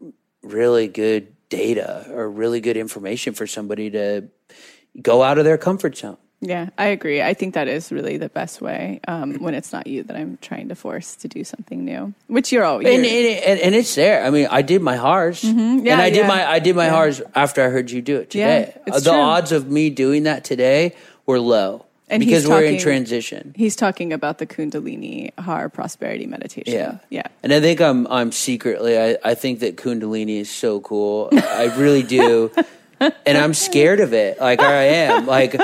[0.43, 4.29] really good data or really good information for somebody to
[5.01, 6.17] go out of their comfort zone.
[6.41, 7.23] Yeah, I agree.
[7.23, 10.39] I think that is really the best way um, when it's not you that I'm
[10.43, 12.77] trying to force to do something new, which you're all.
[12.79, 14.23] And, and, and, it's there.
[14.23, 15.87] I mean, I did my HARS, mm-hmm.
[15.87, 16.91] yeah, and I did my I did my yeah.
[16.91, 18.75] HARS after I heard you do it today.
[18.87, 19.13] Yeah, the true.
[19.13, 21.86] odds of me doing that today were low.
[22.09, 23.53] And because talking, we're in transition.
[23.57, 26.73] He's talking about the Kundalini Har prosperity meditation.
[26.73, 26.99] Yeah.
[27.11, 27.27] Yeah.
[27.43, 31.31] And I think I'm I'm secretly I, I think that Kundalini is so cool.
[31.33, 32.53] I really do.
[33.01, 34.41] and I'm scared of it.
[34.41, 35.27] Like I am.
[35.27, 35.61] Like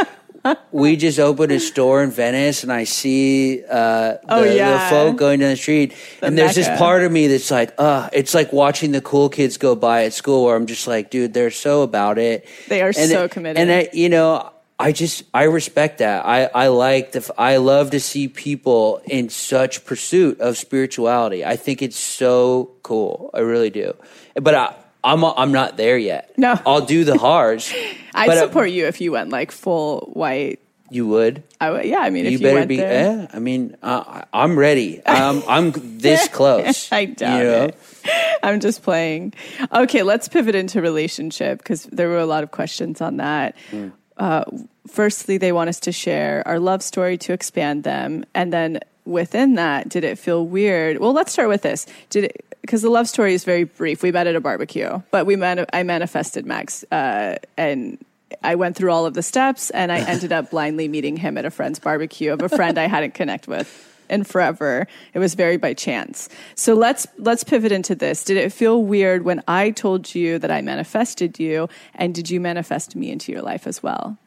[0.73, 4.73] we just opened a store in Venice and I see uh, the, oh, yeah.
[4.73, 5.95] the folk going down the street.
[6.21, 6.71] The and there's Mecca.
[6.71, 10.05] this part of me that's like, uh, it's like watching the cool kids go by
[10.05, 12.47] at school where I'm just like, dude, they're so about it.
[12.69, 13.61] They are and so committed.
[13.61, 14.52] And I, you know,
[14.83, 16.27] I just I respect that.
[16.27, 21.45] I I like the I love to see people in such pursuit of spirituality.
[21.45, 23.31] I think it's so cool.
[23.33, 23.95] I really do.
[24.35, 26.37] But I I'm I'm not there yet.
[26.37, 27.73] No, I'll do the HARS.
[28.15, 30.59] I'd support you if you went like full white.
[30.91, 31.43] You would.
[31.61, 31.85] I would.
[31.87, 32.77] Yeah, I mean, you if better you be.
[32.77, 33.21] There.
[33.21, 35.01] Yeah, I mean, uh, I'm ready.
[35.07, 36.93] Um, I'm this close.
[36.93, 37.65] I doubt you know?
[37.65, 37.79] it.
[38.43, 39.33] I'm just playing.
[39.73, 43.57] Okay, let's pivot into relationship because there were a lot of questions on that.
[43.71, 43.93] Mm.
[44.17, 44.45] Uh,
[44.87, 48.25] firstly, they want us to share our love story to expand them.
[48.35, 50.99] And then within that, did it feel weird?
[50.99, 51.87] Well, let's start with this.
[52.11, 54.03] Did it, because the love story is very brief.
[54.03, 57.99] We met at a barbecue, but we met, I manifested Max, uh, and
[58.43, 61.45] I went through all of the steps and I ended up blindly meeting him at
[61.45, 64.87] a friend's barbecue of a friend I hadn't connect with in forever.
[65.15, 66.29] It was very by chance.
[66.55, 68.25] So let's let's pivot into this.
[68.25, 72.41] Did it feel weird when I told you that I manifested you and did you
[72.41, 74.19] manifest me into your life as well?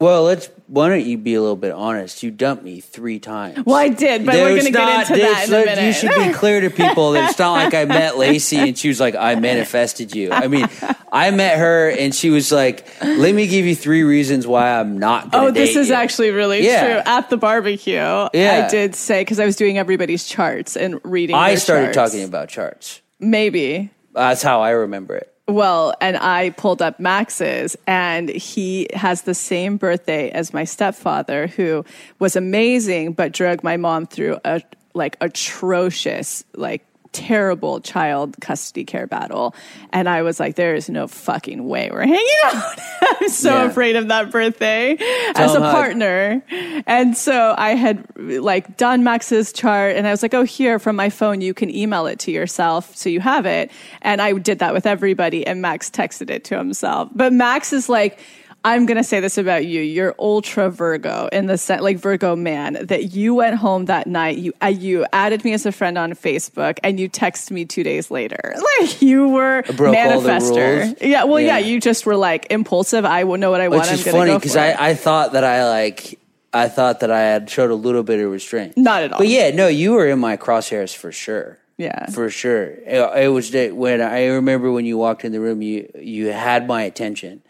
[0.00, 0.50] Well, let's.
[0.66, 2.22] Why don't you be a little bit honest?
[2.22, 3.64] You dumped me three times.
[3.64, 5.84] Well, I did, but There's we're going to get into that in a minute.
[5.84, 8.88] You should be clear to people that it's not like I met Lacy and she
[8.88, 10.68] was like, "I manifested you." I mean,
[11.12, 14.98] I met her and she was like, "Let me give you three reasons why I'm
[14.98, 15.94] not." Oh, this is you.
[15.94, 16.84] actually really yeah.
[16.84, 17.02] true.
[17.12, 18.64] At the barbecue, yeah.
[18.66, 21.36] I did say because I was doing everybody's charts and reading.
[21.36, 22.12] I started charts.
[22.12, 23.00] talking about charts.
[23.20, 25.33] Maybe that's how I remember it.
[25.46, 31.48] Well, and I pulled up Max's, and he has the same birthday as my stepfather,
[31.48, 31.84] who
[32.18, 34.62] was amazing, but drug my mom through a
[34.94, 39.54] like atrocious, like terrible child custody care battle.
[39.90, 42.78] And I was like, there is no fucking way we're hanging out.
[43.20, 43.64] I'm so yeah.
[43.64, 46.42] afraid of that birthday Tell as a partner.
[46.86, 50.96] And so I had like done Max's chart and I was like, oh, here from
[50.96, 53.70] my phone, you can email it to yourself so you have it.
[54.02, 57.08] And I did that with everybody and Max texted it to himself.
[57.14, 58.18] But Max is like,
[58.64, 59.82] I'm going to say this about you.
[59.82, 64.38] You're ultra Virgo in the sense, like Virgo man, that you went home that night.
[64.38, 67.82] You, uh, you added me as a friend on Facebook and you texted me two
[67.82, 68.54] days later.
[68.80, 70.96] Like you were manifester.
[71.00, 71.24] Yeah.
[71.24, 71.58] Well, yeah.
[71.58, 71.66] yeah.
[71.66, 73.04] You just were like impulsive.
[73.04, 73.82] I know what I want.
[73.82, 76.18] Which is funny because I, I thought that I like,
[76.52, 78.76] I thought that I had showed a little bit of restraint.
[78.76, 79.18] Not at all.
[79.18, 81.58] But yeah, no, you were in my crosshairs for sure.
[81.76, 82.64] Yeah, for sure.
[82.64, 86.66] It, it was when I remember when you walked in the room, you you had
[86.66, 87.42] my attention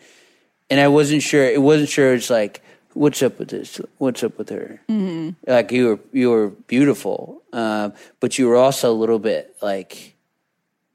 [0.70, 1.44] and I wasn't sure.
[1.44, 2.14] It wasn't sure.
[2.14, 2.62] It's like,
[2.94, 3.80] what's up with this?
[3.98, 4.80] What's up with her?
[4.88, 5.50] Mm-hmm.
[5.50, 10.16] Like you were, you were beautiful, um, but you were also a little bit like,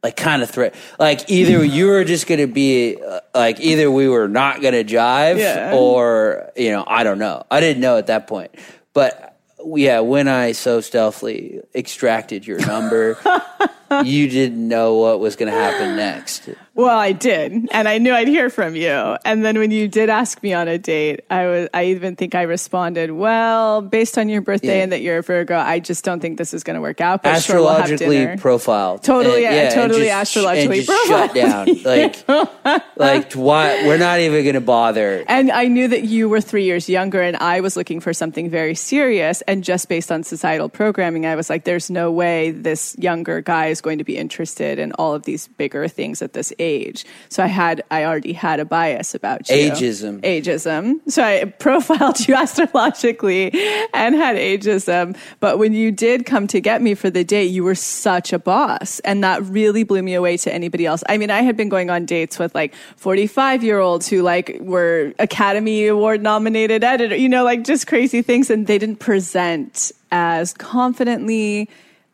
[0.01, 0.75] like kind of threat.
[0.97, 4.73] Like either you were just going to be uh, like, either we were not going
[4.73, 5.73] to jive, yeah.
[5.73, 7.45] or you know, I don't know.
[7.51, 8.51] I didn't know at that point,
[8.93, 9.29] but
[9.65, 13.17] yeah, when I so stealthily extracted your number,
[14.03, 16.49] you didn't know what was going to happen next.
[16.79, 19.17] Well, I did, and I knew I'd hear from you.
[19.25, 22.35] And then when you did ask me on a date, I was I even think
[22.35, 24.83] I responded, "Well, based on your birthday Yeah.
[24.83, 27.23] and that you're a Virgo, I just don't think this is going to work out."
[27.23, 28.41] But sure, astrologically we'll have dinner.
[28.41, 29.03] profiled.
[29.03, 31.65] Totally, And- yeah, and totally just- astrologically and just shut profiled.
[31.83, 31.83] down.
[31.89, 33.85] Like, like why?
[33.85, 35.23] We're not even going to bother.
[35.27, 38.49] And I knew that you were three years younger, and I was looking for something
[38.49, 39.41] very serious.
[39.47, 43.67] And just based on societal programming, I was like, "There's no way this younger guy
[43.67, 46.68] is going to be interested in all of these bigger things at this age."
[47.29, 49.55] So I had, I already had a bias about you.
[49.55, 50.21] Ageism.
[50.21, 50.99] Ageism.
[51.07, 53.51] So I profiled you astrologically
[53.93, 55.17] and had ageism.
[55.39, 58.39] But when you did come to get me for the date, you were such a
[58.39, 61.03] boss, and that really blew me away to anybody else.
[61.09, 64.57] I mean, I had been going on dates with like 45 year olds who like
[64.61, 68.49] were Academy Award nominated editor, you know, like just crazy things.
[68.49, 71.69] And they didn't present as confidently,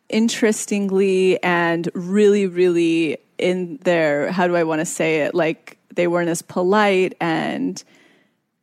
[0.09, 5.35] interestingly, and really, really in their, how do I want to say it?
[5.35, 7.83] Like they weren't as polite and,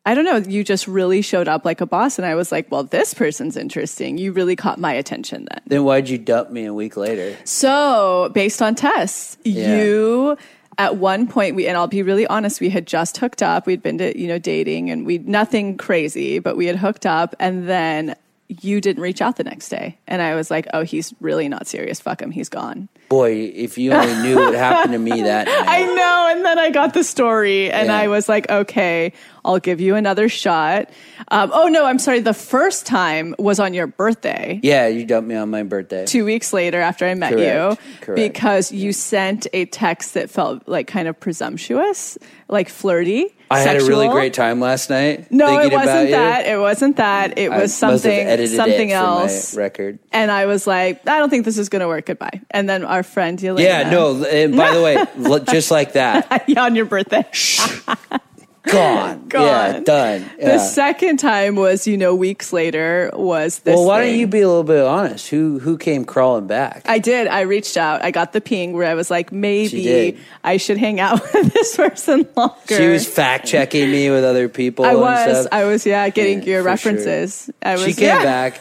[0.04, 0.38] I don't know.
[0.38, 3.56] You just really showed up like a boss, and I was like, "Well, this person's
[3.56, 5.60] interesting." You really caught my attention then.
[5.64, 7.36] Then why'd you dump me a week later?
[7.44, 9.76] So, based on tests, Yeah.
[9.76, 10.36] you
[10.76, 13.64] at one point we and I'll be really honest, we had just hooked up.
[13.68, 17.36] We'd been to, you know, dating and we nothing crazy, but we had hooked up
[17.38, 18.16] and then
[18.60, 19.98] you didn't reach out the next day.
[20.06, 22.00] And I was like, "Oh, he's really not serious.
[22.00, 22.30] Fuck him.
[22.30, 25.64] He's gone." Boy, if you only knew what happened to me that night.
[25.68, 26.28] I know.
[26.36, 27.98] And then I got the story and Yeah.
[27.98, 29.12] I was like, okay,
[29.44, 30.88] I'll give you another shot.
[31.28, 32.20] Um, oh, no, I'm sorry.
[32.20, 34.60] The first time was on your birthday.
[34.62, 36.06] yeah, you dumped me on my birthday.
[36.06, 37.80] Two weeks later, after I met Correct.
[37.80, 38.16] you, Correct.
[38.32, 42.18] because you sent a text that felt like kind of presumptuous,
[42.48, 43.34] like flirty.
[43.50, 45.30] I had a really great time last night.
[45.30, 46.14] No, it wasn't you.
[46.14, 46.46] that.
[46.46, 47.38] It wasn't that.
[47.38, 49.54] It I was have something something it for my else.
[49.54, 49.98] record.
[50.10, 52.06] And I was like, I don't think this is going to work.
[52.06, 52.40] Goodbye.
[52.50, 54.24] And then our friend Yelena, Yeah, no.
[54.24, 57.24] And by the way, just like that, yeah, on your birthday.
[58.62, 59.20] gone.
[59.32, 59.84] Yeah, Gone.
[59.84, 60.30] done.
[60.38, 63.74] The second time was, you know, weeks later was this.
[63.74, 65.30] Well, why don't you be a little bit honest?
[65.30, 66.82] Who who came crawling back?
[66.86, 67.28] I did.
[67.28, 68.04] I reached out.
[68.04, 70.18] I got the ping where I was like, maybe.
[70.44, 72.56] I should hang out with this person longer.
[72.68, 74.84] She was fact checking me with other people.
[74.84, 75.48] I was.
[75.50, 75.86] I was.
[75.86, 77.50] Yeah, getting Yeah, your references.
[77.62, 77.84] I was.
[77.84, 78.22] she came yeah.
[78.22, 78.60] back,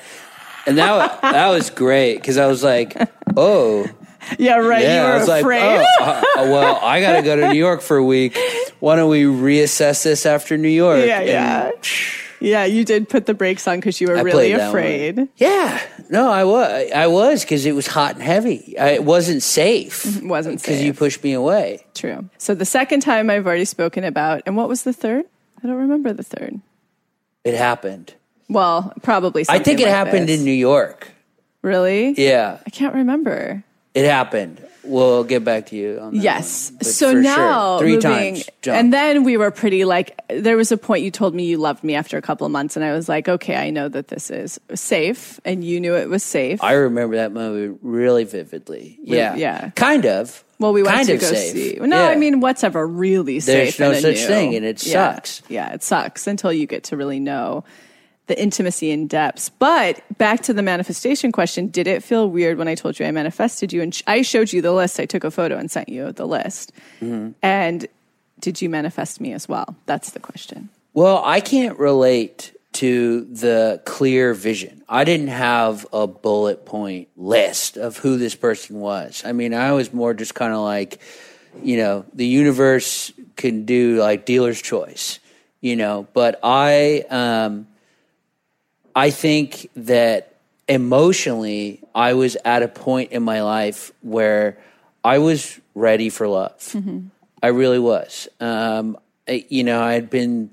[0.66, 2.96] and that that was great because I was like,
[3.36, 3.88] oh.
[4.40, 4.82] Yeah, right.
[4.84, 5.78] Yeah, you were I was afraid.
[5.78, 6.04] like, oh,
[6.38, 8.38] uh, uh, well, I got to go to New York for a week.
[8.80, 11.06] Why don't we reassess this after New York?
[11.06, 11.72] Yeah, yeah.
[12.40, 14.68] Yeah, you did put the brakes on because you were I really that one.
[14.70, 15.30] afraid.
[15.38, 18.78] Yeah, no, I was, I was because it was hot and heavy.
[18.80, 20.06] I, it wasn't safe.
[20.18, 20.66] It wasn't safe.
[20.68, 21.86] because you pushed me away.
[21.94, 22.28] True.
[22.40, 25.26] So the second time I've already spoken about, and what was the third?
[25.64, 26.60] I don't remember the third.
[27.44, 28.16] It happened.
[28.50, 29.46] Well, probably.
[29.48, 30.40] I think it like happened this.
[30.40, 31.10] in New York.
[31.62, 32.16] Really?
[32.18, 33.64] Yeah, I can't remember.
[33.94, 34.66] It happened.
[34.84, 36.24] We'll get back to you on that.
[36.24, 36.72] Yes.
[36.82, 37.80] So now sure.
[37.82, 38.02] three moving,
[38.36, 38.78] times, jump.
[38.78, 40.20] and then we were pretty like.
[40.28, 42.76] There was a point you told me you loved me after a couple of months,
[42.76, 46.10] and I was like, okay, I know that this is safe, and you knew it
[46.10, 46.64] was safe.
[46.64, 48.98] I remember that movie really vividly.
[49.04, 49.70] Yeah, yeah.
[49.76, 50.44] kind of.
[50.58, 51.52] well, we went kind to go safe.
[51.54, 51.78] see.
[51.80, 52.10] No, Yeah.
[52.10, 53.78] I mean, what's ever really There's safe?
[53.78, 55.14] There's no such new- thing, and it Yeah.
[55.14, 55.44] sucks.
[55.48, 57.66] Yeah, it sucks until you get to really know
[58.32, 59.50] the intimacy and depths.
[59.50, 63.12] But back to the manifestation question: Did it feel weird when I told you I
[63.12, 63.82] manifested you?
[63.82, 65.02] And sh- I showed you the list.
[65.02, 66.72] I took a photo and sent you the list.
[67.02, 67.32] Mm-hmm.
[67.42, 67.88] And
[68.40, 69.76] did you manifest me as well?
[69.86, 70.70] That's the question.
[70.94, 74.82] Well, I can't relate to the clear vision.
[74.88, 79.24] I didn't have a bullet point list of who this person was.
[79.26, 81.02] I mean, I was more just kind of like,
[81.62, 85.20] you know, the universe can do like dealer's choice,
[85.60, 87.68] you know, but I, um,
[88.96, 90.36] I think that
[90.68, 94.58] emotionally, I was at a point in my life where
[95.04, 96.76] I was ready for love.
[97.44, 98.28] I really was.
[98.40, 100.52] Um, I, you know, I had been,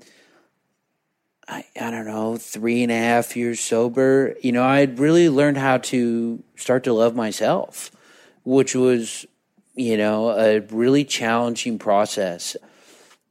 [1.47, 4.35] I, I don't know, three and a half years sober.
[4.41, 7.91] You know, I had really learned how to start to love myself,
[8.43, 9.25] which was,
[9.75, 12.57] you know, a really challenging process.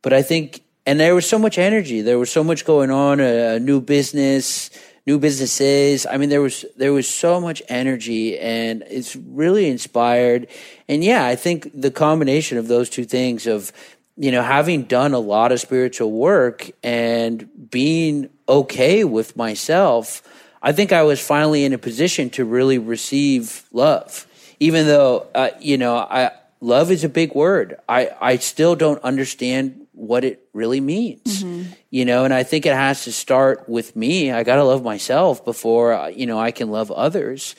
[0.03, 2.01] But I think, and there was so much energy.
[2.01, 3.21] There was so much going on.
[3.21, 4.71] A, a new business,
[5.09, 6.07] new businesses.
[6.07, 10.49] I mean, there was there was so much energy, and it's really inspired.
[10.87, 13.73] And yeah, I think the combination of those two things of
[14.19, 20.23] you know having done a lot of spiritual work and being okay with myself,
[20.63, 24.27] I think I was finally in a position to really receive love.
[24.61, 27.77] Even though uh, you know, I love is a big word.
[27.89, 31.43] I I still don't understand what it really means.
[31.91, 34.31] You know, and I think it has to start with me.
[34.31, 37.57] I got to love myself before uh, you know I can love others.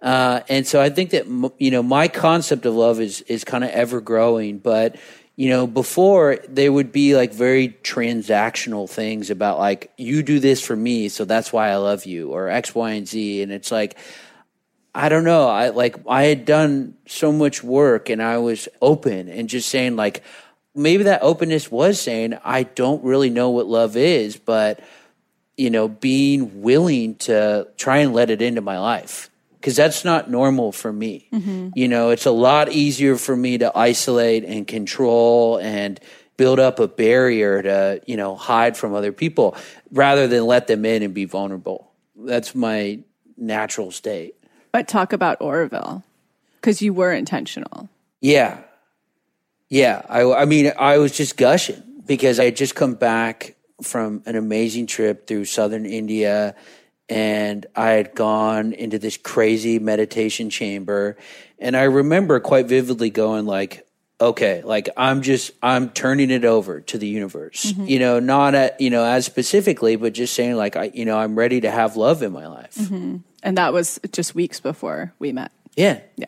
[0.00, 1.26] Uh, and so I think that
[1.58, 4.96] you know my concept of love is is kind of ever growing, but
[5.36, 10.60] you know, before there would be like very transactional things about like, you do this
[10.64, 13.42] for me, so that's why I love you, or X, Y, and Z.
[13.42, 13.96] And it's like,
[14.94, 15.48] I don't know.
[15.48, 19.96] I like, I had done so much work and I was open and just saying,
[19.96, 20.22] like,
[20.74, 24.80] maybe that openness was saying, I don't really know what love is, but,
[25.56, 30.30] you know, being willing to try and let it into my life because that's not
[30.30, 31.28] normal for me.
[31.32, 31.70] Mm-hmm.
[31.74, 36.00] You know, it's a lot easier for me to isolate and control and
[36.36, 39.54] build up a barrier to, you know, hide from other people
[39.92, 41.92] rather than let them in and be vulnerable.
[42.16, 43.00] That's my
[43.36, 44.34] natural state.
[44.72, 46.02] But talk about Auroville
[46.60, 47.88] because you were intentional.
[48.20, 48.58] Yeah.
[49.72, 50.02] Yeah.
[50.06, 54.36] I, I mean, I was just gushing because I had just come back from an
[54.36, 56.54] amazing trip through southern India
[57.08, 61.16] and I had gone into this crazy meditation chamber.
[61.58, 63.86] And I remember quite vividly going like,
[64.20, 67.72] okay, like I'm just I'm turning it over to the universe.
[67.72, 67.86] Mm-hmm.
[67.86, 71.18] You know, not at you know as specifically, but just saying like I you know
[71.18, 72.74] I'm ready to have love in my life.
[72.74, 73.16] Mm-hmm.
[73.42, 75.50] And that was just weeks before we met.
[75.76, 76.26] Yeah, yeah.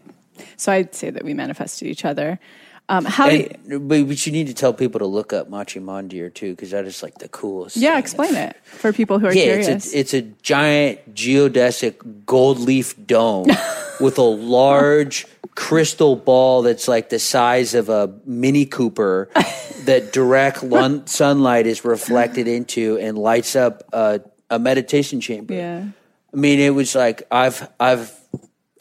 [0.57, 2.40] So I'd say that we manifested each other.
[2.89, 6.51] Um, how and, you, but you need to tell people to look up Matrimandir too,
[6.51, 7.76] because that is like the coolest.
[7.76, 9.68] Yeah, explain it for people who are yeah, curious.
[9.68, 13.49] It's a, it's a giant geodesic gold leaf dome
[14.01, 19.30] with a large crystal ball that's like the size of a Mini Cooper
[19.85, 24.20] that direct lun- sunlight is reflected into and lights up a,
[24.51, 25.55] a meditation chamber.
[25.55, 25.87] Yeah.
[26.32, 28.12] I mean, it was like I've I've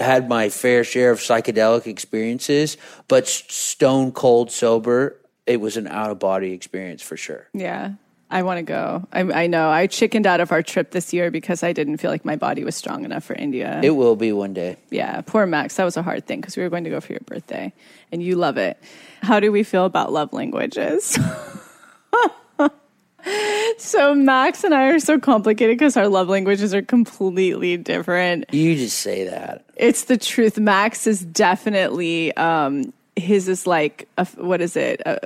[0.04, 2.78] had my fair share of psychedelic experiences,
[3.08, 7.50] but stone cold sober, it was an out of body experience for sure.
[7.54, 7.94] Yeah.
[8.30, 9.08] I want to go.
[9.14, 9.70] I, I, know.
[9.70, 12.64] I chickened out of our trip this year because I didn't feel like my body
[12.64, 13.80] was strong enough for India.
[13.84, 14.78] It will be one day.
[14.90, 15.22] Yeah.
[15.22, 15.76] Poor Max.
[15.76, 17.72] That was a hard thing because we were going to go for your birthday
[18.12, 18.82] and you love it.
[19.22, 21.20] How do we feel about love languages?
[23.78, 28.46] so Max and I are so complicated because our love languages are completely different.
[28.54, 29.66] You just say that.
[29.76, 30.58] It's the truth.
[30.58, 35.02] Max is definitely um his is like a, what is it?
[35.06, 35.20] A,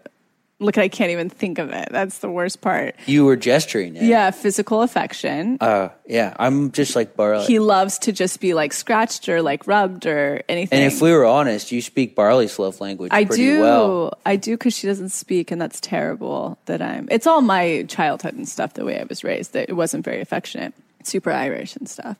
[0.59, 1.89] look, I can't even think of it.
[1.91, 2.95] That's the worst part.
[3.05, 3.95] You were gesturing.
[3.95, 4.03] It.
[4.03, 5.57] Yeah, physical affection.
[5.61, 7.45] Uh, yeah, I'm just like Barley.
[7.45, 10.79] He loves to just be like scratched or like rubbed or anything.
[10.79, 13.11] And if we were honest, you speak Barley's love language.
[13.13, 13.61] I do.
[13.61, 14.17] Well.
[14.25, 16.57] I do because she doesn't speak, and that's terrible.
[16.65, 17.07] That I'm.
[17.11, 18.73] It's all my childhood and stuff.
[18.73, 22.17] The way I was raised, that it wasn't very affectionate, super Irish and stuff.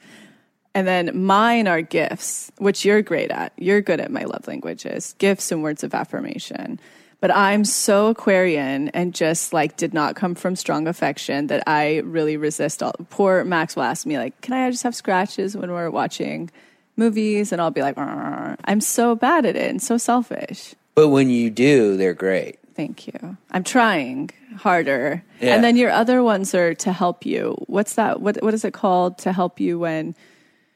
[0.76, 3.52] And then mine are gifts, which you're great at.
[3.58, 6.80] You're good at my love languages, gifts and words of affirmation.
[7.20, 11.98] But I'm so Aquarian and just like did not come from strong affection that I
[12.00, 12.94] really resist all.
[13.10, 16.52] Poor Maxwell asked me like, "Can I just have scratches when we're watching
[16.96, 21.30] movies?" And I'll be like, "I'm so bad at it and so selfish." But when
[21.30, 22.60] you do, they're great.
[22.76, 23.38] Thank you.
[23.52, 25.24] I'm trying harder.
[25.42, 25.56] Yeah.
[25.56, 27.56] And then your other ones are to help you.
[27.68, 28.22] What's that?
[28.22, 30.16] What what is it called to help you when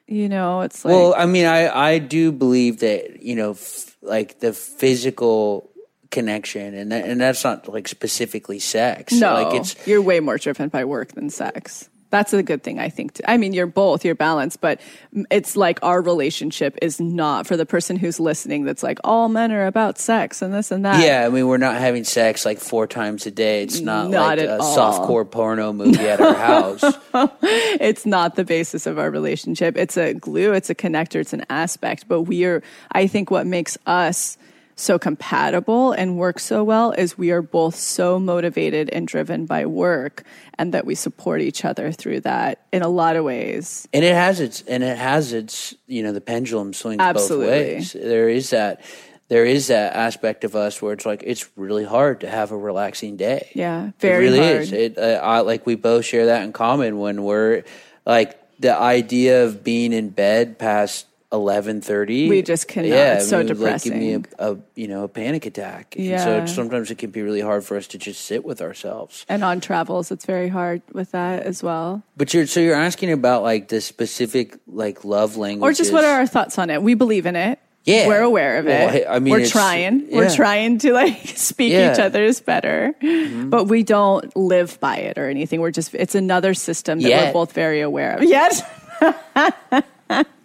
[0.07, 3.95] you know, it's like Well, I mean, I I do believe that, you know, f-
[4.01, 5.70] like the physical
[6.12, 9.14] connection and that, and that's not like specifically sex.
[9.14, 9.34] No.
[9.34, 11.89] Like it's you're way more driven by work than sex.
[12.12, 14.82] That's a good thing i think i mean you're both you're balanced but
[15.30, 19.49] it's like our relationship is not for the person who's listening that's like all men
[19.53, 21.01] are about sex and this and that.
[21.01, 23.64] Yeah i mean we're not having sex like four times a day.
[23.64, 26.84] It's not, not like a soft core porno movie at our house.
[27.43, 29.78] It's not the basis of our relationship.
[29.78, 33.78] It's a glue it's a connector it's an aspect but we're i think what makes
[33.86, 34.38] us
[34.82, 39.65] so compatible and work so well is we are both so motivated and driven by
[39.65, 40.23] work
[40.57, 43.88] and that we support each other through that in a lot of ways.
[43.93, 47.45] And it has its and it has its you know the pendulum swings Absolutely.
[47.45, 47.93] both ways.
[47.93, 48.82] There is that
[49.27, 52.57] there is that aspect of us where it's like it's really hard to have a
[52.57, 53.51] relaxing day.
[53.53, 54.61] Yeah, very it really hard.
[54.61, 54.71] is.
[54.73, 57.63] It uh, I, like we both share that in common when we're
[58.05, 62.29] like the idea of being in bed past eleven thirty.
[62.29, 62.89] We just cannot.
[62.89, 63.91] Yeah, it's so I mean, depressing.
[63.91, 65.95] Like, give me a, a, you know a panic attack.
[65.97, 66.27] Yeah.
[66.27, 69.25] And so sometimes it can be really hard for us to just sit with ourselves.
[69.29, 72.03] And on travels, it's very hard with that as well.
[72.17, 76.03] But you're so you're asking about like the specific like love language, or just what
[76.03, 76.82] are our thoughts on it?
[76.82, 77.59] We believe in it.
[77.84, 79.05] Yeah, we're aware of it.
[79.07, 80.01] Well, I mean, we're trying.
[80.01, 80.17] Yeah.
[80.17, 81.93] We're trying to like speak yeah.
[81.93, 83.49] each other's better, mm-hmm.
[83.49, 85.61] but we don't live by it or anything.
[85.61, 88.23] We're just it's another system that we're both very aware of.
[88.32, 88.61] Yes.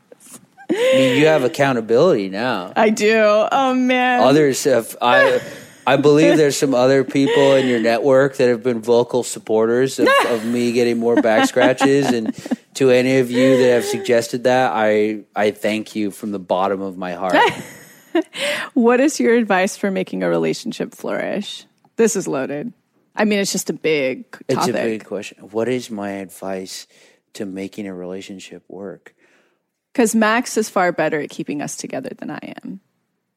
[0.71, 2.73] I mean, you have accountability now.
[2.77, 3.19] I do.
[3.53, 4.21] Oh man.
[4.21, 4.97] Others have.
[5.01, 5.41] I.
[5.89, 10.09] I believe there's some other people in your network that have been vocal supporters of,
[10.27, 12.35] of me getting more back scratches, and
[12.75, 16.81] to any of you that have suggested that, I I thank you from the bottom
[16.81, 17.37] of my heart.
[18.75, 21.67] what is your advice for making a relationship flourish?
[21.95, 22.73] This is loaded.
[23.15, 24.45] I mean, it's just a big topic.
[24.49, 25.39] It's a big question.
[25.51, 26.89] What is my advice
[27.35, 29.15] to making a relationship work?
[29.97, 32.81] Because Max is far better at keeping us together than I am.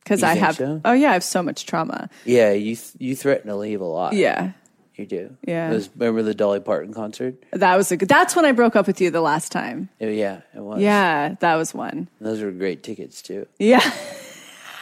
[0.03, 0.81] Because I have, so?
[0.83, 2.09] oh yeah, I have so much trauma.
[2.25, 4.11] Yeah, you th- you threaten to leave a lot.
[4.11, 4.51] Yeah,
[4.95, 5.37] you do.
[5.47, 5.69] Yeah.
[5.69, 7.35] Was- remember the Dolly Parton concert?
[7.53, 8.09] that was a good.
[8.09, 9.87] That's when I broke up with you the last time.
[10.01, 10.81] Oh, yeah, it was.
[10.81, 12.09] Yeah, that was one.
[12.19, 13.47] those were great tickets too.
[13.57, 13.79] Yeah,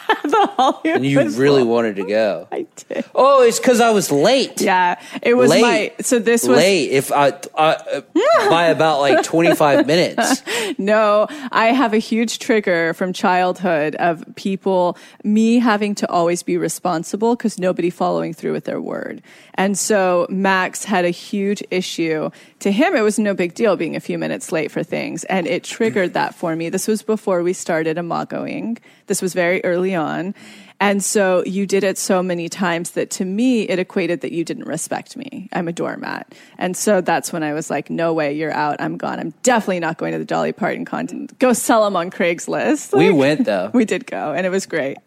[0.24, 0.95] the Hollywood.
[0.95, 2.47] And you really wanted to go.
[2.51, 3.05] I did.
[3.14, 4.62] Oh, it's because I was late.
[4.62, 5.62] Yeah, it was Late.
[5.62, 5.93] my.
[6.01, 6.91] So this was late.
[6.91, 8.01] If I uh,
[8.49, 10.43] by about like twenty five minutes.
[10.78, 16.58] No, I have a huge trigger from childhood of people, me having to always be
[16.58, 19.22] responsible because nobody following through with their word.
[19.55, 22.30] And so Max had a huge issue.
[22.60, 25.24] To him, it was no big deal being a few minutes late for things.
[25.26, 26.70] And it triggered that for me.
[26.70, 28.80] This was before we started Imagoing.
[29.05, 30.34] This was very early on.
[30.80, 34.43] And so you did it so many times that to me, it equated that you
[34.43, 35.49] didn't respect me.
[35.51, 36.34] I'm a doormat.
[36.58, 38.80] And so that's when I was like, no way, you're out.
[38.80, 39.20] I'm gone.
[39.20, 41.38] I'm definitely not going to the Dolly Parton content.
[41.39, 42.95] Go sell them on Craigslist.
[42.95, 43.72] We went though.
[43.74, 44.97] we did go and it was great.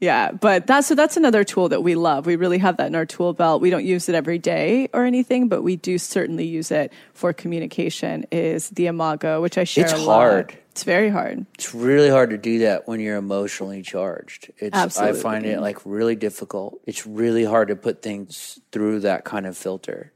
[0.00, 2.26] Yeah, but that's so that's another tool that we love.
[2.26, 3.62] We really have that in our tool belt.
[3.62, 7.32] We don't use it every day or anything, but we do certainly use it for
[7.32, 8.26] communication.
[8.30, 9.84] Is the Imago, which I share.
[9.84, 10.16] It's a lot.
[10.16, 10.58] hard.
[10.70, 11.46] It's very hard.
[11.54, 14.52] It's really hard to do that when you're emotionally charged.
[14.58, 15.18] It's Absolutely.
[15.18, 16.80] I find it like really difficult.
[16.84, 20.12] It's really hard to put things through that kind of filter.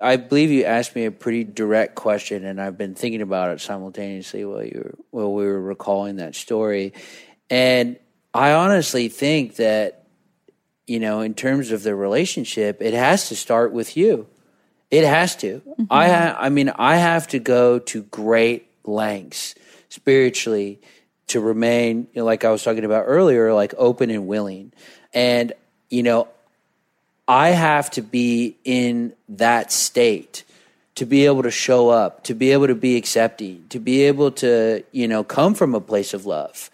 [0.00, 3.60] I believe you asked me a pretty direct question, and I've been thinking about it
[3.60, 6.92] simultaneously while you were, while we were recalling that story.
[7.48, 7.96] And
[8.34, 10.04] I honestly think that
[10.86, 14.26] you know, in terms of the relationship, it has to start with you.
[14.90, 15.60] It has to.
[15.60, 15.84] Mm-hmm.
[15.90, 19.54] I ha- I mean, I have to go to great lengths
[19.88, 20.80] spiritually
[21.28, 24.72] to remain, you know, like I was talking about earlier, like open and willing.
[25.14, 25.52] And,
[25.88, 26.28] you know,
[27.26, 30.44] I have to be in that state
[30.96, 34.30] to be able to show up, to be able to be accepting, to be able
[34.32, 36.70] to, you know, come from a place of love.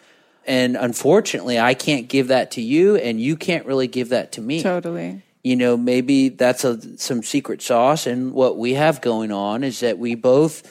[0.50, 4.40] And unfortunately, I can't give that to you, and you can't really give that to
[4.40, 4.62] me.
[4.62, 5.22] Totally.
[5.44, 9.80] you know maybe that's a some secret sauce and what we have going on is
[9.80, 10.62] that we both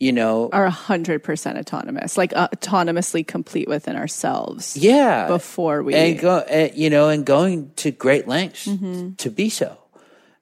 [0.00, 4.76] you know Are hundred percent autonomous, like uh, autonomously complete within ourselves.
[4.76, 5.28] yeah.
[5.28, 9.14] Before we- and go and, you know and going to great lengths mm-hmm.
[9.22, 9.78] to be so.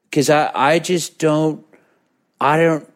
[0.08, 1.64] Because i i just don't
[2.40, 2.88] i don't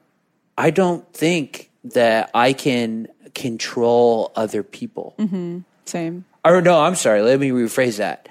[0.57, 5.61] i don't think that i can control other people mm-hmm.
[5.87, 6.25] Same.
[6.45, 8.29] or no i'm sorry let me rephrase that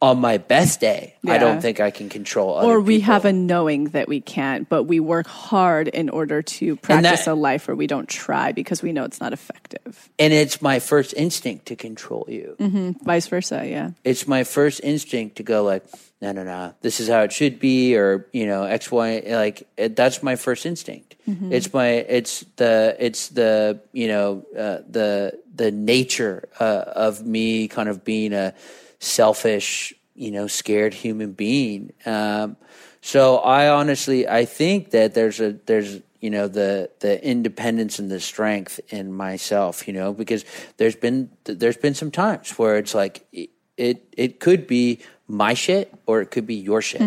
[0.00, 3.06] on my best day i don't think i can control other Or we people.
[3.12, 7.34] have a knowing that we can't, but we work hard in order to practice a
[7.34, 10.08] life where we don't try because we know it's not effective.
[10.18, 13.04] and it's my first instinct to control you Mm-hmm.
[13.04, 13.90] Vice versa, yeah.
[14.04, 15.82] it's my first instinct to go like
[16.22, 19.66] no no no this is how it should be or you know x y like
[19.76, 21.16] it, that's my first instinct
[21.50, 27.68] it's my it's the it's the you know uh, the the nature uh, of me
[27.68, 28.54] kind of being a
[28.98, 31.92] selfish you know scared human being.
[32.06, 32.56] Um,
[33.00, 38.10] so i honestly i think that there's a there's you know the the independence and
[38.10, 40.44] the strength in myself you know because
[40.76, 44.98] there's been there's been some times where it's like it it, it could be
[45.28, 47.00] my shit or it could be your shit.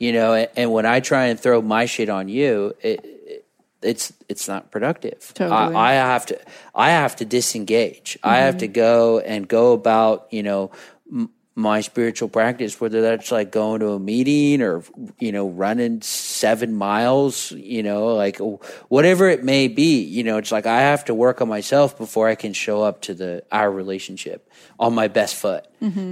[0.00, 3.04] You know and, and when i try and throw my shit on you it
[3.82, 5.32] it's it's not productive.
[5.34, 5.74] Totally.
[5.74, 6.38] I, I have to
[6.74, 8.18] i have to disengage.
[8.22, 8.74] I have to mm-hmm.
[8.74, 10.70] go and go about you know
[11.10, 14.82] m- my spiritual practice, whether that's like going to a meeting or,
[15.18, 18.38] you know, running seven miles, you know, like
[18.88, 22.28] whatever it may be, you know, it's like I have to work on myself before
[22.28, 25.66] I can show up to the, our relationship on my best foot.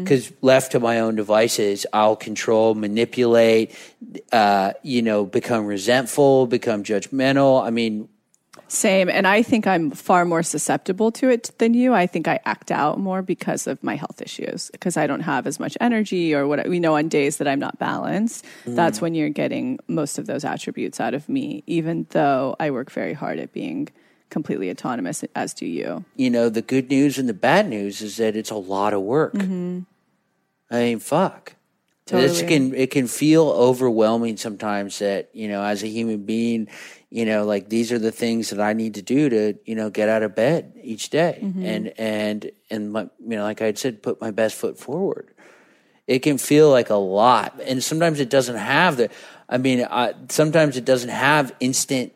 [0.05, 3.74] Cause left to my own devices, I'll control, manipulate,
[4.32, 7.64] uh, you know, become resentful, become judgmental.
[7.64, 8.09] I mean,
[8.68, 9.08] Same.
[9.08, 11.94] And I think I'm far more susceptible to it than you.
[11.94, 15.46] I think I act out more because of my health issues, because I don't have
[15.46, 18.44] as much energy or what we know on days that I'm not balanced.
[18.66, 19.02] That's mm.
[19.02, 23.14] when you're getting most of those attributes out of me, even though I work very
[23.14, 23.88] hard at being
[24.30, 26.04] completely autonomous, as do you.
[26.16, 29.00] you know, the good news and the bad news is that it's a lot of
[29.00, 29.32] work.
[29.32, 29.80] Mm-hmm.
[30.70, 31.54] I mean, fuck.
[32.16, 36.68] This can it can feel overwhelming sometimes that you know as a human being
[37.11, 39.90] you know like these are the things that I need to do to you know
[39.90, 41.38] get out of bed each day.
[41.42, 41.64] Mm-hmm.
[41.64, 45.28] And and and my, you know like I said put my best foot forward.
[46.06, 47.61] It can feel like a lot.
[47.62, 49.11] And sometimes it doesn't have the
[49.50, 52.12] i mean I, sometimes it doesn't have instant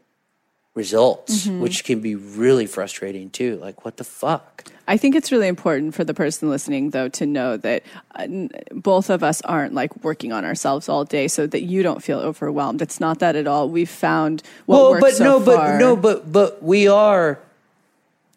[0.74, 1.60] results, mm-hmm.
[1.60, 3.56] which can be really frustrating too.
[3.56, 4.64] Like, what the fuck?
[4.92, 7.82] I think it's really important for the person listening, though, to know that
[8.14, 8.26] uh,
[8.72, 12.18] both of us aren't like working on ourselves all day, so that you don't feel
[12.18, 12.82] overwhelmed.
[12.82, 13.70] It's not that at all.
[13.70, 15.56] We've found what Well, works but so no, far.
[15.56, 17.38] but no, but but we are,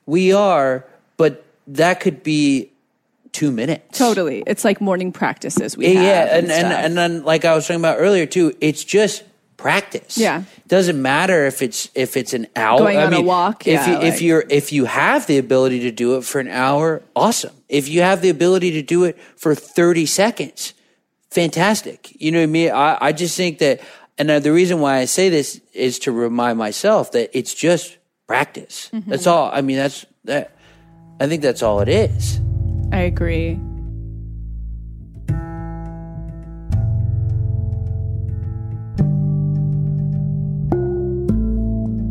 [0.05, 0.85] we are,
[1.17, 2.69] but that could be
[3.33, 3.97] two minutes.
[3.97, 4.41] totally.
[4.47, 6.03] It's like morning practices we Yeah, have.
[6.03, 9.23] yeah, and and, and, and then like I was talking about earlier too, it's just
[9.57, 10.17] practice.
[10.17, 10.43] Yeah.
[10.67, 12.79] doesn't matter if it's if it's an hour.
[12.79, 15.37] Going I on a mean, walk, If yeah, you, if you're if you have the
[15.37, 17.53] ability to do it for an hour, awesome.
[17.69, 20.73] If you have the ability to do it for thirty seconds,
[21.29, 22.15] fantastic.
[22.21, 22.71] You know what I mean?
[22.71, 23.81] I I just think that,
[24.17, 27.97] and the reason why I say this is to remind myself that it's just
[28.27, 28.89] practice.
[28.93, 29.09] Mm-hmm.
[29.09, 29.49] That's all.
[29.51, 30.55] I mean, that's that.
[31.19, 32.39] I think that's all it is.
[32.91, 33.59] I agree.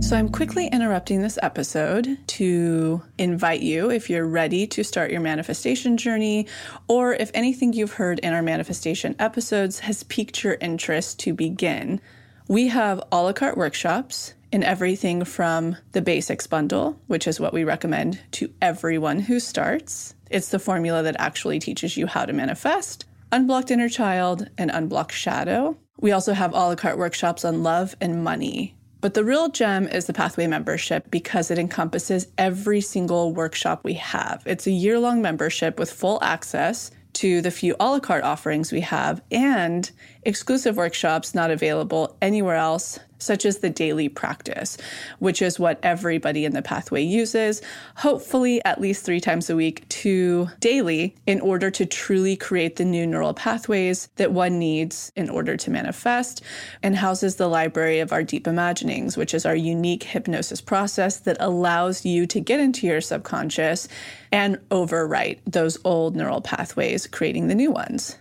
[0.05, 5.23] So, I'm quickly interrupting this episode to invite you, if you're ready to start your
[5.23, 6.47] manifestation journey,
[6.89, 12.03] or if anything you've heard in our manifestation episodes has piqued your interest to begin.
[12.49, 17.55] We have a la carte workshops in everything from the basics bundle, which is what
[17.55, 20.15] we recommend to everyone who starts.
[20.31, 25.15] It's the formula that actually teaches you how to manifest, unblocked inner child, and unblocked
[25.15, 25.79] shadow.
[25.99, 28.77] We also have a la carte workshops on love and money.
[29.05, 33.93] But the real gem is the Pathway membership because it encompasses every single workshop we
[33.93, 34.43] have.
[34.47, 38.73] It's a year long membership with full access to the few a la carte offerings
[38.73, 39.91] we have and
[40.25, 44.77] exclusive workshops not available anywhere else, such as the daily practice,
[45.19, 47.63] which is what everybody in the pathway uses,
[47.97, 52.85] hopefully at least three times a week to daily, in order to truly create the
[52.85, 56.43] new neural pathways that one needs in order to manifest,
[56.83, 61.37] and houses the library of our deep imaginings, which is our unique hypnosis process that
[61.41, 63.89] allows you to get into your subconscious
[64.33, 68.17] and overwrite those old neural pathways, creating the new ones.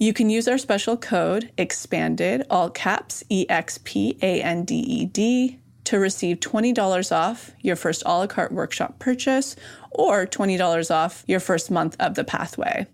[0.00, 4.76] You can use our special code expanded, all caps E X P A N D
[4.76, 9.56] E D, to receive $20 off your first a la carte workshop purchase
[9.90, 12.86] or $20 off your first month of the pathway.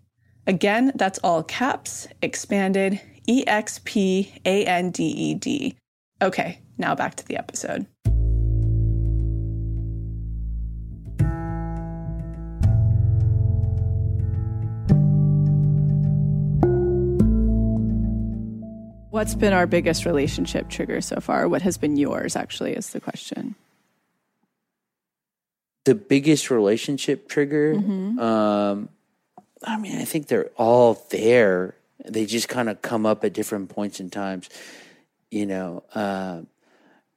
[0.46, 5.76] Again, that's all caps, expanded, E X P A N D E D.
[6.22, 7.86] Okay, now back to the episode.
[19.15, 21.49] What's been our biggest relationship trigger so far?
[21.49, 23.55] What has been yours, actually, is the question.
[25.85, 28.19] the biggest relationship trigger Mm-hmm.
[28.19, 28.89] um
[29.62, 33.69] i mean i think they're all there they just kind of come up at different
[33.69, 34.49] points in times
[35.31, 36.47] you know um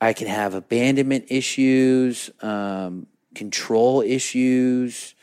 [0.01, 5.15] i can have abandonment issues um control issues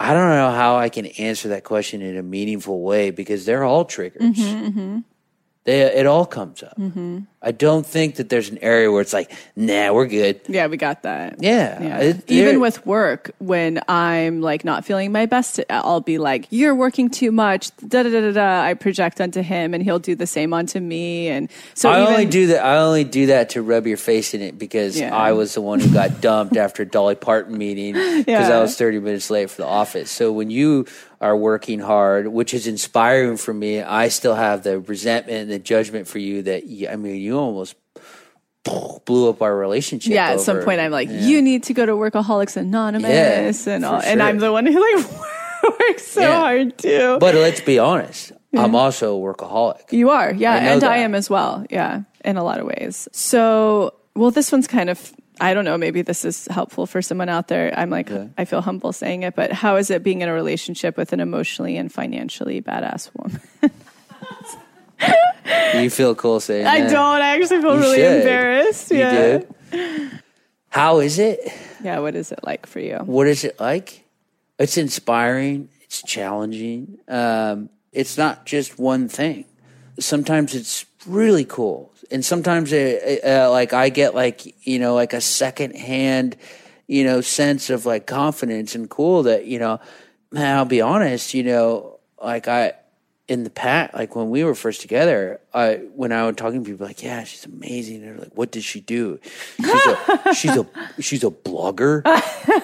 [0.00, 3.64] i don't know how i can answer that question in a meaningful way because they're
[3.64, 4.98] all triggers Mm-hmm,
[5.64, 7.20] they it all comes up mm-hmm.
[7.40, 10.76] i don't think that there's an area where it's like nah we're good Yeah, we
[10.76, 11.36] got that.
[11.40, 11.98] yeah, Yeah.
[11.98, 16.74] it- Even with work, when I'm like not feeling my best, I'll be like, "You're
[16.74, 18.62] working too much." Da da da da.
[18.68, 21.28] I project onto him, and he'll do the same onto me.
[21.28, 22.64] And so I even, only do that.
[22.64, 25.14] I only do that to rub your face in it because Yeah.
[25.14, 27.92] I was the one who got dumped after a Dolly Parton meeting
[28.24, 28.58] because Yeah.
[28.58, 30.10] I was thirty minutes late for the office.
[30.10, 30.86] So when you
[31.22, 35.58] are working hard, which is inspiring for me, I still have the resentment and the
[35.58, 37.74] judgment for you that you- I mean you almost
[39.04, 40.12] blew up our relationship.
[40.12, 40.30] yeah.
[40.32, 41.20] At some point, I'm like, Yeah.
[41.20, 44.78] "You need to go to Workaholics Anonymous," Yeah, and all, and I'm the one who
[44.78, 45.06] like
[45.80, 46.40] works so Yeah.
[46.40, 47.18] hard too.
[47.18, 48.74] But let's be honest, I'm mm-hmm.
[48.76, 49.92] also a workaholic.
[49.92, 53.08] You are, yeah, I and I am as well, yeah, in a lot of ways.
[53.12, 55.12] So, well, this one's kind of,
[55.42, 57.74] I don't know, maybe this is helpful for someone out there.
[57.76, 60.96] I'm like, I feel humble saying it, but how is it being in a relationship
[60.96, 63.40] with an emotionally and financially badass woman?
[65.74, 66.90] You feel cool saying that I that.
[66.90, 67.20] don't.
[67.20, 68.16] I actually feel You really should.
[68.20, 68.90] embarrassed.
[68.90, 69.38] You yeah.
[69.72, 70.10] do.
[70.68, 71.40] How is it?
[71.82, 71.98] Yeah.
[71.98, 72.98] What is it like for you?
[72.98, 74.04] what is it like?
[74.58, 75.68] It's inspiring.
[75.80, 76.98] It's challenging.
[77.08, 79.44] Um, it's not just one thing.
[79.98, 85.12] Sometimes it's really cool, and sometimes it, uh, like I get like you know like
[85.12, 86.36] a second hand
[86.86, 89.80] you know sense of like confidence and cool that you know.
[90.30, 91.34] Man, I'll be honest.
[91.34, 92.72] You know, like I
[93.28, 96.70] in the past, like when we were first together, I when I was talking to
[96.70, 97.96] people, like, yeah, she's amazing.
[97.96, 99.20] And they're like, what does she do?
[99.56, 100.66] She's a she's a
[101.00, 102.02] she's a blogger,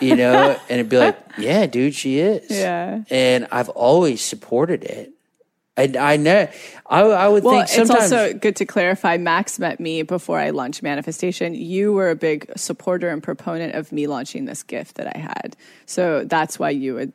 [0.02, 0.58] you know.
[0.68, 2.50] And it'd be like, yeah, dude, she is.
[2.58, 3.02] Yeah.
[3.10, 5.12] And I've always supported it.
[5.78, 6.48] I, I know.
[6.86, 9.16] I, I would Well, think it's also good to clarify.
[9.16, 11.54] Max met me before I launched Manifestation.
[11.54, 15.56] You were a big supporter and proponent of me launching this gift that I had.
[15.86, 17.12] So that's why you would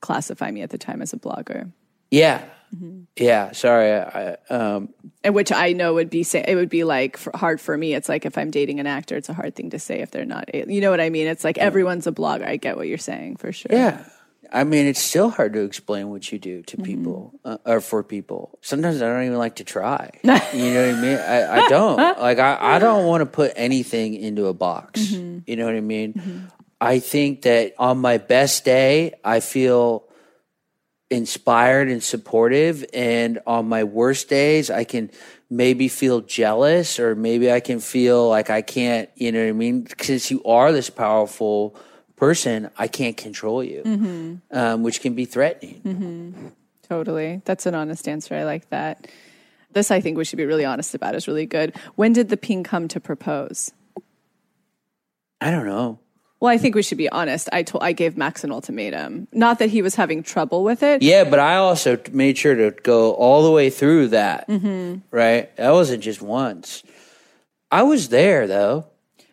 [0.00, 1.70] classify me at the time as a blogger.
[2.10, 2.42] yeah,
[2.74, 3.02] Mm-hmm.
[3.16, 3.52] yeah.
[3.52, 3.92] Sorry.
[3.92, 4.88] I, um,
[5.22, 7.94] And which I know would be say it would be like for, hard for me.
[7.94, 10.24] It's like if I'm dating an actor, it's a hard thing to say if they're
[10.24, 10.52] not.
[10.52, 11.28] You know what I mean?
[11.28, 12.44] It's like everyone's a blogger.
[12.44, 13.70] I get what you're saying for sure.
[13.70, 14.04] yeah.
[14.52, 16.76] I mean, it's still hard to explain what you do Mm-hmm.
[16.76, 18.58] to people uh, or for people.
[18.62, 20.10] Sometimes I don't even like to try.
[20.22, 21.18] you know what I mean?
[21.18, 22.38] I, I don't like.
[22.38, 25.00] I, I don't want to put anything into a box.
[25.00, 25.38] Mm-hmm.
[25.46, 26.48] You know what I mean?
[26.80, 30.04] I think that on my best day, I feel
[31.10, 35.10] inspired and supportive and on my worst days i can
[35.50, 39.52] maybe feel jealous or maybe i can feel like i can't you know what i
[39.52, 41.76] mean since you are this powerful
[42.16, 44.56] person i can't control you mm-hmm.
[44.56, 46.48] um, which can be threatening mm-hmm.
[46.88, 47.40] Totally.
[47.44, 48.34] That's an honest answer.
[48.34, 49.08] I like that.
[49.72, 51.74] This, I think we should be really honest about, is really good.
[51.96, 53.72] When did the ping come to propose?
[55.40, 55.98] i don't know
[56.40, 57.48] Well, I think we should be honest.
[57.52, 59.28] I told I gave Max an ultimatum.
[59.32, 61.02] Not that he was having trouble with it.
[61.02, 65.00] yeah but i also made sure to go all the way through that mm-hmm.
[65.10, 66.82] right that wasn't just once
[67.70, 68.86] i was there though